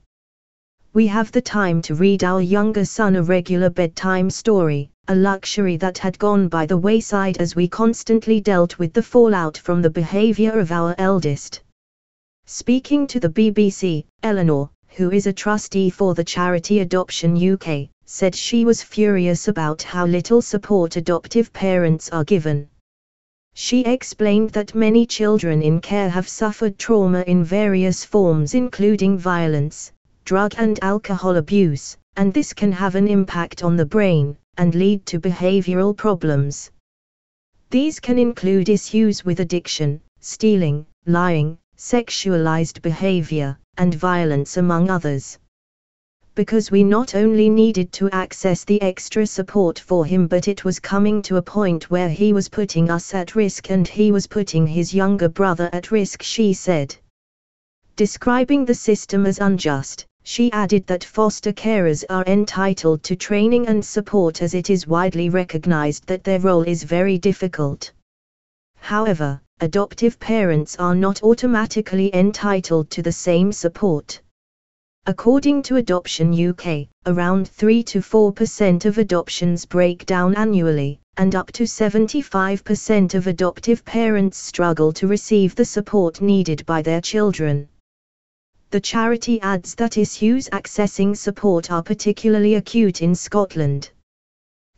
We 0.92 1.06
have 1.06 1.32
the 1.32 1.40
time 1.40 1.80
to 1.82 1.94
read 1.94 2.22
our 2.22 2.42
younger 2.42 2.84
son 2.84 3.16
a 3.16 3.22
regular 3.22 3.70
bedtime 3.70 4.28
story, 4.28 4.90
a 5.08 5.14
luxury 5.14 5.76
that 5.78 5.98
had 5.98 6.18
gone 6.18 6.48
by 6.48 6.66
the 6.66 6.76
wayside 6.76 7.38
as 7.38 7.56
we 7.56 7.66
constantly 7.66 8.40
dealt 8.40 8.78
with 8.78 8.92
the 8.92 9.02
fallout 9.02 9.56
from 9.56 9.80
the 9.80 9.90
behavior 9.90 10.58
of 10.58 10.70
our 10.70 10.94
eldest. 10.98 11.62
Speaking 12.46 13.06
to 13.06 13.18
the 13.18 13.30
BBC, 13.30 14.04
Eleanor, 14.22 14.68
who 14.88 15.10
is 15.10 15.26
a 15.26 15.32
trustee 15.32 15.88
for 15.88 16.14
the 16.14 16.24
charity 16.24 16.80
Adoption 16.80 17.36
UK, 17.36 17.88
said 18.04 18.34
she 18.34 18.66
was 18.66 18.82
furious 18.82 19.48
about 19.48 19.80
how 19.82 20.04
little 20.04 20.42
support 20.42 20.96
adoptive 20.96 21.52
parents 21.52 22.10
are 22.10 22.24
given. 22.24 22.68
She 23.54 23.84
explained 23.84 24.50
that 24.50 24.74
many 24.74 25.06
children 25.06 25.62
in 25.62 25.80
care 25.80 26.08
have 26.08 26.28
suffered 26.28 26.78
trauma 26.78 27.22
in 27.26 27.44
various 27.44 28.04
forms 28.04 28.54
including 28.54 29.18
violence, 29.18 29.92
drug 30.24 30.54
and 30.56 30.78
alcohol 30.82 31.36
abuse, 31.36 31.96
and 32.16 32.32
this 32.32 32.52
can 32.52 32.72
have 32.72 32.94
an 32.94 33.08
impact 33.08 33.62
on 33.62 33.76
the 33.76 33.86
brain, 33.86 34.36
and 34.56 34.74
lead 34.74 35.04
to 35.06 35.20
behavioral 35.20 35.96
problems. 35.96 36.70
These 37.70 38.00
can 38.00 38.18
include 38.18 38.68
issues 38.68 39.24
with 39.24 39.40
addiction, 39.40 40.00
stealing, 40.20 40.86
lying, 41.06 41.58
sexualized 41.76 42.80
behavior, 42.82 43.58
and 43.76 43.94
violence 43.94 44.56
among 44.56 44.90
others. 44.90 45.38
Because 46.34 46.70
we 46.70 46.82
not 46.82 47.14
only 47.14 47.50
needed 47.50 47.92
to 47.92 48.08
access 48.10 48.64
the 48.64 48.80
extra 48.80 49.26
support 49.26 49.78
for 49.78 50.06
him 50.06 50.26
but 50.26 50.48
it 50.48 50.64
was 50.64 50.80
coming 50.80 51.20
to 51.22 51.36
a 51.36 51.42
point 51.42 51.90
where 51.90 52.08
he 52.08 52.32
was 52.32 52.48
putting 52.48 52.88
us 52.88 53.12
at 53.12 53.36
risk 53.36 53.70
and 53.70 53.86
he 53.86 54.10
was 54.10 54.26
putting 54.26 54.66
his 54.66 54.94
younger 54.94 55.28
brother 55.28 55.68
at 55.74 55.90
risk 55.90 56.22
she 56.22 56.54
said. 56.54 56.96
Describing 57.96 58.64
the 58.64 58.74
system 58.74 59.26
as 59.26 59.40
unjust, 59.40 60.06
she 60.24 60.50
added 60.52 60.86
that 60.86 61.04
foster 61.04 61.52
carers 61.52 62.02
are 62.08 62.24
entitled 62.26 63.02
to 63.02 63.14
training 63.14 63.66
and 63.66 63.84
support 63.84 64.40
as 64.40 64.54
it 64.54 64.70
is 64.70 64.86
widely 64.86 65.28
recognized 65.28 66.06
that 66.06 66.24
their 66.24 66.40
role 66.40 66.62
is 66.62 66.82
very 66.82 67.18
difficult. 67.18 67.92
However, 68.78 69.42
adoptive 69.60 70.18
parents 70.18 70.76
are 70.76 70.94
not 70.94 71.22
automatically 71.22 72.14
entitled 72.14 72.88
to 72.90 73.02
the 73.02 73.12
same 73.12 73.52
support. 73.52 74.22
According 75.04 75.64
to 75.64 75.78
Adoption 75.78 76.32
UK, 76.32 76.86
around 77.06 77.48
3 77.48 77.82
to 77.82 77.98
4% 77.98 78.84
of 78.84 78.98
adoptions 78.98 79.66
break 79.66 80.06
down 80.06 80.36
annually, 80.36 81.00
and 81.16 81.34
up 81.34 81.50
to 81.52 81.64
75% 81.64 83.14
of 83.14 83.26
adoptive 83.26 83.84
parents 83.84 84.38
struggle 84.38 84.92
to 84.92 85.08
receive 85.08 85.56
the 85.56 85.64
support 85.64 86.20
needed 86.20 86.64
by 86.66 86.82
their 86.82 87.00
children. 87.00 87.68
The 88.70 88.80
charity 88.80 89.40
adds 89.40 89.74
that 89.74 89.98
issues 89.98 90.48
accessing 90.50 91.16
support 91.16 91.72
are 91.72 91.82
particularly 91.82 92.54
acute 92.54 93.02
in 93.02 93.16
Scotland. 93.16 93.90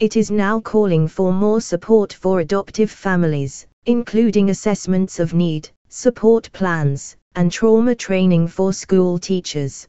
It 0.01 0.17
is 0.17 0.31
now 0.31 0.59
calling 0.59 1.07
for 1.07 1.35
more 1.35 1.61
support 1.61 2.15
for 2.15 2.41
adoptive 2.41 2.91
families, 2.91 3.67
including 3.85 4.49
assessments 4.49 5.21
of 5.21 5.35
need, 5.35 5.69
support 5.91 6.51
plans, 6.55 7.15
and 7.35 7.53
trauma 7.53 7.95
training 7.95 8.49
for 8.49 8.73
school 8.73 9.19
teachers. 9.19 9.87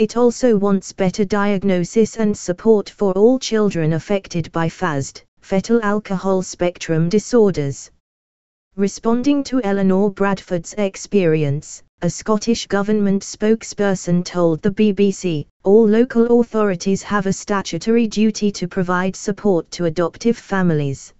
It 0.00 0.16
also 0.16 0.56
wants 0.56 0.94
better 0.94 1.26
diagnosis 1.26 2.16
and 2.16 2.34
support 2.34 2.88
for 2.88 3.12
all 3.12 3.38
children 3.38 3.92
affected 3.92 4.50
by 4.50 4.66
FASD, 4.66 5.24
fetal 5.42 5.78
alcohol 5.82 6.40
spectrum 6.40 7.10
disorders. 7.10 7.90
Responding 8.76 9.44
to 9.44 9.60
Eleanor 9.62 10.10
Bradford's 10.10 10.72
experience, 10.78 11.82
a 12.00 12.08
Scottish 12.08 12.66
Government 12.66 13.22
spokesperson 13.22 14.24
told 14.24 14.62
the 14.62 14.70
BBC, 14.70 15.44
all 15.64 15.86
local 15.86 16.40
authorities 16.40 17.02
have 17.02 17.26
a 17.26 17.32
statutory 17.34 18.06
duty 18.06 18.50
to 18.52 18.66
provide 18.66 19.14
support 19.14 19.70
to 19.72 19.84
adoptive 19.84 20.38
families. 20.38 21.12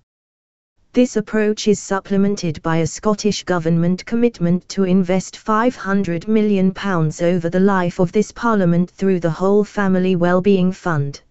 This 0.93 1.17
approach 1.17 1.69
is 1.69 1.79
supplemented 1.79 2.61
by 2.63 2.79
a 2.79 2.87
Scottish 2.87 3.45
Government 3.45 4.05
commitment 4.07 4.69
to 4.71 4.83
invest 4.83 5.37
£500 5.37 6.27
million 6.27 6.77
over 6.77 7.49
the 7.49 7.61
life 7.61 8.01
of 8.01 8.11
this 8.11 8.33
Parliament 8.33 8.91
through 8.91 9.21
the 9.21 9.31
Whole 9.31 9.63
Family 9.63 10.17
Wellbeing 10.17 10.73
Fund. 10.73 11.23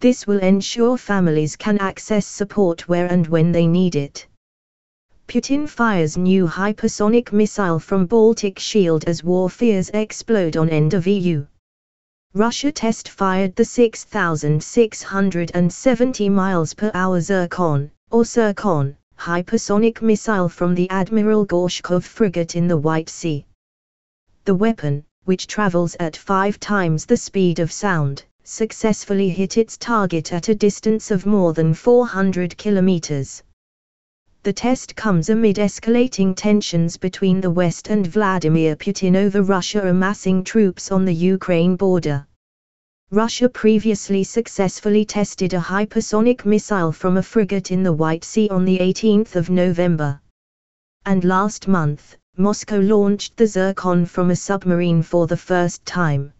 This 0.00 0.26
will 0.26 0.40
ensure 0.40 0.98
families 0.98 1.54
can 1.54 1.78
access 1.78 2.26
support 2.26 2.88
where 2.88 3.06
and 3.06 3.28
when 3.28 3.52
they 3.52 3.68
need 3.68 3.94
it. 3.94 4.26
Putin 5.28 5.68
fires 5.68 6.16
new 6.16 6.48
hypersonic 6.48 7.32
missile 7.32 7.78
from 7.78 8.06
Baltic 8.06 8.58
Shield 8.58 9.04
as 9.04 9.22
war 9.22 9.48
fears 9.48 9.90
explode 9.94 10.56
on 10.56 10.70
end 10.70 10.92
of 10.92 11.06
EU. 11.06 11.46
Russia 12.34 12.72
test 12.72 13.10
fired 13.10 13.54
the 13.54 13.64
6,670 13.64 16.28
miles 16.28 16.74
per 16.74 16.90
hour 16.94 17.20
Zircon 17.20 17.92
or 18.12 18.24
Zircon, 18.24 18.96
hypersonic 19.18 20.00
missile 20.00 20.48
from 20.48 20.74
the 20.74 20.88
Admiral 20.90 21.44
Gorshkov 21.44 22.04
frigate 22.04 22.54
in 22.54 22.68
the 22.68 22.76
White 22.76 23.08
Sea. 23.08 23.44
The 24.44 24.54
weapon, 24.54 25.04
which 25.24 25.48
travels 25.48 25.96
at 25.98 26.16
five 26.16 26.60
times 26.60 27.04
the 27.04 27.16
speed 27.16 27.58
of 27.58 27.72
sound, 27.72 28.24
successfully 28.44 29.28
hit 29.28 29.58
its 29.58 29.76
target 29.76 30.32
at 30.32 30.48
a 30.48 30.54
distance 30.54 31.10
of 31.10 31.26
more 31.26 31.52
than 31.52 31.74
400 31.74 32.56
kilometers. 32.56 33.42
The 34.44 34.52
test 34.52 34.94
comes 34.94 35.28
amid 35.28 35.56
escalating 35.56 36.36
tensions 36.36 36.96
between 36.96 37.40
the 37.40 37.50
West 37.50 37.88
and 37.88 38.06
Vladimir 38.06 38.76
Putin 38.76 39.16
over 39.16 39.42
Russia 39.42 39.88
amassing 39.88 40.44
troops 40.44 40.92
on 40.92 41.04
the 41.04 41.14
Ukraine 41.14 41.74
border. 41.74 42.26
Russia 43.12 43.48
previously 43.48 44.24
successfully 44.24 45.04
tested 45.04 45.54
a 45.54 45.60
hypersonic 45.60 46.44
missile 46.44 46.90
from 46.90 47.16
a 47.16 47.22
frigate 47.22 47.70
in 47.70 47.84
the 47.84 47.92
White 47.92 48.24
Sea 48.24 48.48
on 48.48 48.64
the 48.64 48.78
18th 48.78 49.36
of 49.36 49.48
November. 49.48 50.20
And 51.04 51.22
last 51.22 51.68
month, 51.68 52.16
Moscow 52.36 52.80
launched 52.80 53.36
the 53.36 53.46
Zircon 53.46 54.06
from 54.06 54.30
a 54.30 54.36
submarine 54.36 55.02
for 55.02 55.28
the 55.28 55.36
first 55.36 55.86
time. 55.86 56.32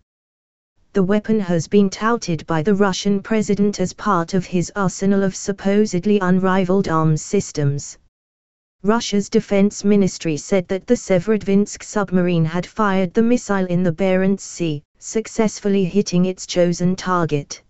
The 0.93 1.05
weapon 1.05 1.39
has 1.39 1.69
been 1.69 1.89
touted 1.89 2.45
by 2.49 2.63
the 2.63 2.75
Russian 2.75 3.23
president 3.23 3.79
as 3.79 3.93
part 3.93 4.35
of 4.35 4.45
his 4.45 4.73
arsenal 4.75 5.23
of 5.23 5.37
supposedly 5.37 6.19
unrivaled 6.19 6.89
arms 6.89 7.23
systems. 7.23 7.97
Russia's 8.83 9.29
defense 9.29 9.85
ministry 9.85 10.37
said 10.37 10.69
that 10.69 10.87
the 10.87 10.95
Severodvinsk 10.95 11.83
submarine 11.83 12.45
had 12.45 12.65
fired 12.65 13.15
the 13.15 13.23
missile 13.23 13.67
in 13.67 13.83
the 13.83 13.93
Barents 13.93 14.43
Sea, 14.43 14.83
successfully 14.99 15.85
hitting 15.85 16.25
its 16.27 16.47
chosen 16.47 16.95
target. 16.95 17.63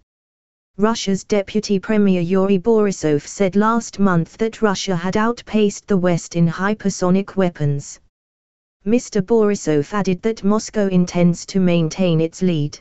Russia's 0.77 1.25
Deputy 1.25 1.79
Premier 1.79 2.21
Yuri 2.21 2.59
Borisov 2.59 3.27
said 3.27 3.57
last 3.57 3.99
month 3.99 4.37
that 4.37 4.61
Russia 4.61 4.95
had 4.95 5.17
outpaced 5.17 5.87
the 5.87 5.97
West 5.97 6.37
in 6.37 6.47
hypersonic 6.47 7.35
weapons. 7.35 7.99
Mr. 8.87 9.25
Borisov 9.25 9.95
added 9.95 10.21
that 10.21 10.45
Moscow 10.45 10.87
intends 10.89 11.47
to 11.47 11.61
maintain 11.61 12.21
its 12.21 12.43
lead. 12.43 12.79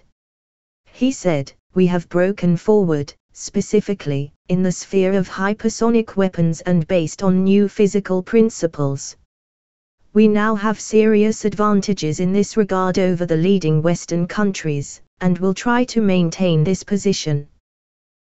He 0.91 1.11
said, 1.11 1.53
We 1.73 1.87
have 1.87 2.09
broken 2.09 2.57
forward, 2.57 3.13
specifically, 3.31 4.33
in 4.47 4.61
the 4.61 4.71
sphere 4.71 5.13
of 5.13 5.27
hypersonic 5.27 6.15
weapons 6.15 6.61
and 6.61 6.87
based 6.87 7.23
on 7.23 7.43
new 7.43 7.67
physical 7.67 8.21
principles. 8.21 9.15
We 10.13 10.27
now 10.27 10.55
have 10.55 10.79
serious 10.79 11.45
advantages 11.45 12.19
in 12.19 12.31
this 12.31 12.55
regard 12.55 12.99
over 12.99 13.25
the 13.25 13.35
leading 13.35 13.81
Western 13.81 14.27
countries, 14.27 15.01
and 15.19 15.37
will 15.39 15.53
try 15.53 15.83
to 15.85 15.99
maintain 15.99 16.63
this 16.63 16.83
position. 16.83 17.47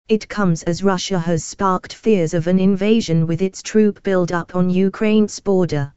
It 0.08 0.28
comes 0.28 0.64
as 0.64 0.84
Russia 0.84 1.20
has 1.20 1.44
sparked 1.44 1.94
fears 1.94 2.34
of 2.34 2.48
an 2.48 2.60
invasion 2.60 3.26
with 3.28 3.42
its 3.42 3.62
troop 3.62 4.04
build-up 4.04 4.56
on 4.56 4.70
Ukraine's 4.70 5.40
border. 5.40 5.94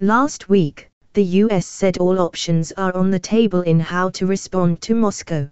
Last 0.00 0.48
week, 0.48 0.90
the 1.14 1.24
US 1.44 1.66
said 1.66 1.98
all 1.98 2.18
options 2.18 2.72
are 2.72 2.94
on 2.94 3.10
the 3.10 3.18
table 3.18 3.62
in 3.62 3.80
how 3.80 4.10
to 4.10 4.26
respond 4.26 4.80
to 4.82 4.94
Moscow. 4.94 5.50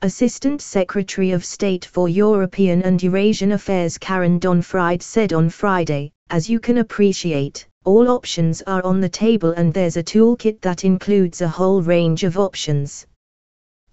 Assistant 0.00 0.62
Secretary 0.62 1.32
of 1.32 1.44
State 1.44 1.84
for 1.84 2.08
European 2.08 2.82
and 2.82 3.02
Eurasian 3.02 3.50
Affairs 3.50 3.98
Karen 3.98 4.38
Donfried 4.38 5.02
said 5.02 5.32
on 5.32 5.50
Friday, 5.50 6.12
as 6.30 6.48
you 6.48 6.60
can 6.60 6.78
appreciate, 6.78 7.66
all 7.84 8.08
options 8.08 8.62
are 8.62 8.84
on 8.84 9.00
the 9.00 9.08
table 9.08 9.50
and 9.50 9.74
there's 9.74 9.96
a 9.96 10.02
toolkit 10.04 10.60
that 10.60 10.84
includes 10.84 11.40
a 11.40 11.48
whole 11.48 11.82
range 11.82 12.22
of 12.22 12.38
options. 12.38 13.08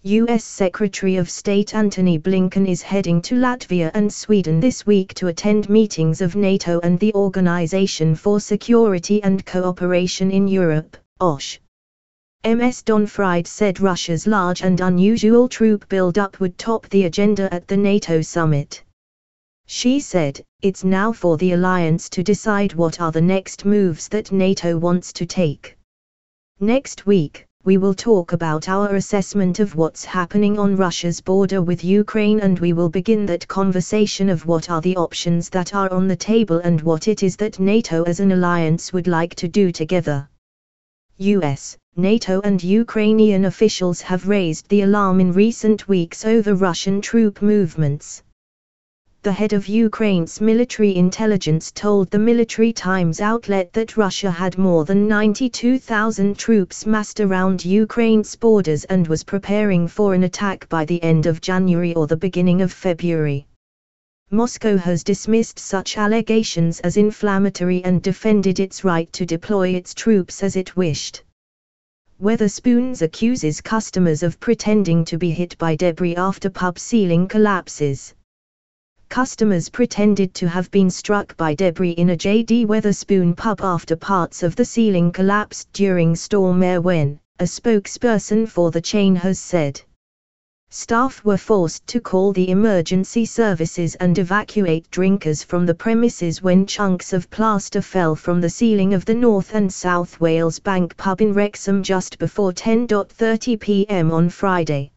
U.S. 0.04 0.44
Secretary 0.44 1.16
of 1.16 1.28
State 1.28 1.74
Antony 1.74 2.20
Blinken 2.20 2.68
is 2.68 2.84
heading 2.84 3.20
to 3.24 3.34
Latvia 3.34 3.90
and 3.96 4.14
Sweden 4.14 4.60
this 4.60 4.86
week 4.86 5.16
to 5.16 5.30
attend 5.30 5.70
meetings 5.70 6.22
of 6.22 6.36
NATO 6.36 6.80
and 6.84 7.00
the 7.00 7.16
Organization 7.16 8.14
for 8.14 8.40
Security 8.40 9.24
and 9.24 9.44
Cooperation 9.44 10.30
in 10.30 10.48
Europe, 10.48 10.98
OSCE. 11.20 11.58
MS 12.46 12.84
Donfried 12.84 13.48
said 13.48 13.80
Russia's 13.80 14.28
large 14.28 14.62
and 14.62 14.80
unusual 14.80 15.50
troop 15.50 15.90
buildup 15.90 16.40
would 16.40 16.60
top 16.60 16.88
the 16.90 17.06
agenda 17.06 17.52
at 17.52 17.68
the 17.68 17.76
NATO 17.76 18.22
summit. 18.22 18.84
She 19.66 20.00
said, 20.00 20.44
it's 20.62 20.84
now 20.84 21.12
for 21.12 21.38
the 21.38 21.54
alliance 21.54 22.08
to 22.10 22.22
decide 22.22 22.76
what 22.76 23.02
are 23.02 23.12
the 23.12 23.20
next 23.20 23.66
moves 23.66 24.08
that 24.10 24.32
NATO 24.32 24.78
wants 24.78 25.12
to 25.14 25.26
take. 25.26 25.76
Next 26.60 27.08
week, 27.08 27.48
we 27.64 27.78
will 27.78 27.96
talk 27.96 28.32
about 28.32 28.70
our 28.70 28.94
assessment 28.94 29.60
of 29.60 29.76
what's 29.76 30.06
happening 30.06 30.60
on 30.60 30.76
Russia's 30.76 31.22
border 31.22 31.64
with 31.64 31.84
Ukraine 31.84 32.42
and 32.42 32.60
we 32.60 32.74
will 32.74 32.90
begin 32.90 33.26
that 33.26 33.48
conversation 33.48 34.30
of 34.30 34.46
what 34.46 34.70
are 34.70 34.82
the 34.82 34.98
options 34.98 35.50
that 35.50 35.74
are 35.74 35.92
on 35.92 36.08
the 36.08 36.16
table 36.16 36.60
and 36.60 36.80
what 36.82 37.08
it 37.08 37.24
is 37.24 37.38
that 37.38 37.60
NATO 37.60 38.04
as 38.04 38.20
an 38.20 38.32
alliance 38.32 38.94
would 38.94 39.08
like 39.08 39.34
to 39.34 39.48
do 39.48 39.72
together. 39.72 40.30
US, 41.18 41.78
NATO 41.96 42.42
and 42.44 42.64
Ukrainian 42.64 43.46
officials 43.46 44.02
have 44.02 44.28
raised 44.28 44.70
the 44.70 44.82
alarm 44.82 45.20
in 45.20 45.32
recent 45.32 45.88
weeks 45.88 46.26
over 46.26 46.56
Russian 46.56 47.02
troop 47.02 47.42
movements 47.42 48.24
the 49.26 49.32
head 49.32 49.54
of 49.54 49.68
Ukraine's 49.68 50.40
military 50.40 50.96
intelligence 50.96 51.72
told 51.72 52.12
the 52.12 52.20
Military 52.20 52.72
Times 52.72 53.20
outlet 53.20 53.74
that 53.74 53.98
Russia 53.98 54.30
had 54.30 54.56
more 54.60 54.86
than 54.86 55.08
92,000 55.08 56.38
troops 56.38 56.86
massed 56.86 57.20
around 57.20 57.66
Ukraine's 57.66 58.36
borders 58.36 58.84
and 58.84 59.08
was 59.08 59.24
preparing 59.24 59.88
for 59.88 60.14
an 60.14 60.26
attack 60.26 60.70
by 60.70 60.86
the 60.86 61.02
end 61.02 61.26
of 61.26 61.42
January 61.42 61.96
or 61.96 62.06
the 62.06 62.16
beginning 62.16 62.62
of 62.62 62.72
February. 62.72 63.48
Moscow 64.32 64.76
has 64.76 65.04
dismissed 65.04 65.60
such 65.60 65.98
allegations 65.98 66.80
as 66.80 66.98
inflammatory 66.98 67.84
and 67.86 68.02
defended 68.02 68.60
its 68.60 68.84
right 68.84 69.12
to 69.14 69.26
deploy 69.26 69.70
its 69.70 69.94
troops 69.94 70.42
as 70.42 70.56
it 70.56 70.76
wished. 70.76 71.24
Wetherspoons 72.20 73.04
accuses 73.04 73.62
customers 73.62 74.24
of 74.24 74.40
pretending 74.40 75.06
to 75.06 75.20
be 75.20 75.30
hit 75.30 75.56
by 75.60 75.76
debris 75.76 76.16
after 76.16 76.50
pub 76.50 76.80
ceiling 76.80 77.28
collapses 77.28 78.16
customers 79.10 79.70
pretended 79.70 80.34
to 80.34 80.50
have 80.50 80.72
been 80.72 80.90
struck 80.90 81.38
by 81.38 81.54
debris 81.54 81.92
in 81.92 82.10
a 82.10 82.18
J.D. 82.18 82.66
Wetherspoon 82.66 83.36
pub 83.36 83.62
after 83.62 83.96
parts 83.96 84.42
of 84.42 84.56
the 84.56 84.66
ceiling 84.66 85.12
collapsed 85.12 85.72
during 85.72 86.16
Storm 86.16 86.62
Arwen, 86.64 87.20
a 87.40 87.44
spokesperson 87.44 88.48
for 88.48 88.72
the 88.72 88.82
chain 88.82 89.16
has 89.16 89.40
said. 89.40 89.82
Staff 90.72 91.24
were 91.24 91.38
forced 91.38 91.88
to 91.88 92.02
call 92.02 92.34
the 92.34 92.50
emergency 92.50 93.24
services 93.26 93.96
and 93.96 94.18
evacuate 94.18 94.92
drinkers 94.92 95.42
from 95.42 95.66
the 95.66 95.74
premises 95.74 96.42
when 96.42 96.66
chunks 96.66 97.14
of 97.14 97.30
plaster 97.30 97.82
fell 97.82 98.16
from 98.16 98.42
the 98.42 98.50
ceiling 98.50 98.94
of 98.94 99.06
the 99.06 99.16
North 99.16 99.54
and 99.54 99.72
South 99.72 100.20
Wales 100.20 100.60
Bank 100.60 100.98
pub 100.98 101.22
in 101.22 101.34
Wrexham 101.34 101.82
just 101.82 102.20
before 102.20 102.52
10.30 102.52 103.60
pm 103.60 104.12
on 104.12 104.28
Friday. 104.28 104.92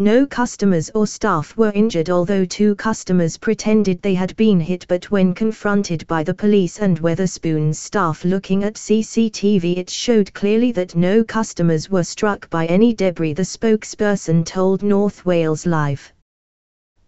No 0.00 0.26
customers 0.26 0.92
or 0.94 1.08
staff 1.08 1.56
were 1.56 1.72
injured 1.72 2.08
although 2.08 2.44
two 2.44 2.76
customers 2.76 3.36
pretended 3.36 4.00
they 4.00 4.14
had 4.14 4.36
been 4.36 4.60
hit 4.60 4.86
but 4.88 5.10
when 5.10 5.34
confronted 5.34 6.06
by 6.06 6.22
the 6.22 6.34
police 6.34 6.78
and 6.78 7.00
Wetherspoon's 7.00 7.80
staff 7.80 8.24
looking 8.24 8.62
at 8.62 8.74
CCTV 8.74 9.76
it 9.76 9.90
showed 9.90 10.32
clearly 10.34 10.70
that 10.70 10.94
no 10.94 11.24
customers 11.24 11.90
were 11.90 12.04
struck 12.04 12.48
by 12.48 12.66
any 12.66 12.94
debris 12.94 13.32
the 13.32 13.42
spokesperson 13.42 14.44
told 14.44 14.84
North 14.84 15.26
Wales 15.26 15.66
Live. 15.66 16.12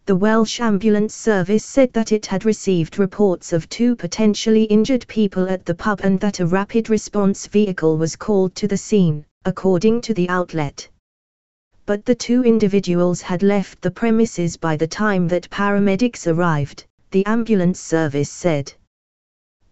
The 0.07 0.16
Welsh 0.16 0.59
Ambulance 0.59 1.14
Service 1.14 1.64
said 1.64 1.92
that 1.92 2.11
it 2.11 2.26
had 2.26 2.44
received 2.44 2.98
reports 2.98 3.53
of 3.53 3.68
two 3.68 3.94
potentially 3.94 4.64
injured 4.64 5.07
people 5.07 5.48
at 5.48 5.64
the 5.64 5.76
pub 5.76 6.00
and 6.03 6.18
that 6.18 6.40
a 6.40 6.46
rapid 6.46 6.90
response 6.90 7.46
vehicle 7.46 7.96
was 7.96 8.16
called 8.16 8.57
to 8.57 8.66
the 8.66 8.76
scene, 8.76 9.24
according 9.44 10.00
to 10.00 10.12
the 10.12 10.29
outlet 10.29 10.88
but 11.90 12.05
the 12.05 12.14
two 12.14 12.44
individuals 12.44 13.20
had 13.20 13.42
left 13.42 13.83
the 13.83 13.90
premises 13.90 14.57
by 14.57 14.76
the 14.76 14.87
time 14.87 15.26
that 15.26 15.50
paramedics 15.50 16.29
arrived, 16.29 16.85
the 17.11 17.26
ambulance 17.26 17.81
service 17.81 18.31
said. 18.31 18.72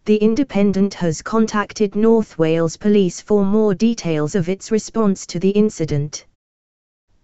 The 0.04 0.16
Independent 0.16 0.94
has 0.94 1.22
contacted 1.22 1.94
North 1.94 2.37
Wales 2.37 2.76
Police 2.76 3.20
for 3.20 3.44
more 3.44 3.72
details 3.72 4.35
of 4.35 4.48
its 4.48 4.72
response 4.72 5.26
to 5.26 5.38
the 5.38 5.50
incident. 5.50 6.26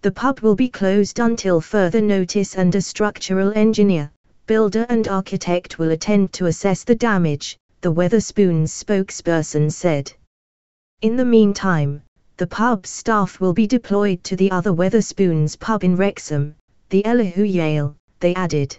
The 0.03 0.13
pub 0.13 0.39
will 0.39 0.55
be 0.55 0.69
closed 0.69 1.19
until 1.19 1.61
further 1.61 2.01
notice 2.01 2.55
and 2.55 2.73
a 2.77 2.81
structural 2.81 3.53
engineer, 3.57 4.13
builder 4.47 4.87
and 4.89 5.09
architect 5.09 5.77
will 5.77 5.91
attend 5.91 6.33
to 6.35 6.47
assess 6.47 6.85
the 6.85 6.95
damage, 6.95 7.59
the 7.81 7.93
Wetherspoons 7.93 8.71
spokesperson 8.71 9.73
said. 9.73 10.13
In 11.03 11.17
the 11.17 11.25
meantime, 11.25 12.04
the 12.37 12.47
pub 12.47 12.85
staff 12.85 13.41
will 13.41 13.53
be 13.53 13.67
deployed 13.67 14.25
to 14.25 14.35
the 14.35 14.51
other 14.51 14.73
Wetherspoons 14.73 15.57
pub 15.57 15.85
in 15.85 15.95
Wrexham, 15.95 16.57
the 16.89 17.05
Elihu 17.07 17.45
Yale, 17.45 17.95
they 18.19 18.35
added. 18.35 18.77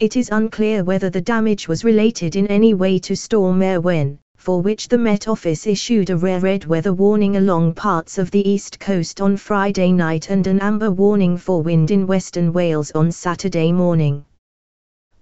It 0.00 0.16
is 0.16 0.28
unclear 0.30 0.84
whether 0.84 1.08
the 1.08 1.20
damage 1.20 1.66
was 1.66 1.82
related 1.82 2.36
in 2.36 2.46
any 2.48 2.74
way 2.74 2.98
to 2.98 3.16
Storm 3.16 3.60
Arwen, 3.62 4.18
for 4.36 4.60
which 4.60 4.88
the 4.88 4.98
Met 4.98 5.28
Office 5.28 5.66
issued 5.66 6.10
a 6.10 6.16
rare 6.16 6.40
red 6.40 6.66
weather 6.66 6.92
warning 6.92 7.36
along 7.36 7.74
parts 7.74 8.18
of 8.18 8.30
the 8.30 8.46
east 8.46 8.78
coast 8.78 9.20
on 9.20 9.36
Friday 9.36 9.90
night 9.90 10.30
and 10.30 10.46
an 10.46 10.60
amber 10.60 10.90
warning 10.90 11.36
for 11.36 11.62
wind 11.62 11.90
in 11.90 12.06
western 12.06 12.52
Wales 12.52 12.90
on 12.92 13.10
Saturday 13.10 13.72
morning. 13.72 14.24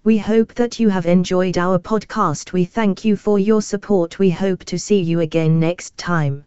We 0.03 0.19
hope 0.19 0.55
that 0.55 0.79
you 0.79 0.89
have 0.89 1.07
enjoyed 1.07 1.59
our 1.59 1.79
podcast. 1.79 2.53
We 2.53 2.65
thank 2.65 3.05
you 3.05 3.17
for 3.17 3.39
your 3.39 3.63
support. 3.63 4.19
We 4.19 4.31
hope 4.31 4.65
to 4.65 4.79
see 4.79 5.01
you 5.01 5.21
again 5.21 5.59
next 5.59 5.97
time. 5.97 6.45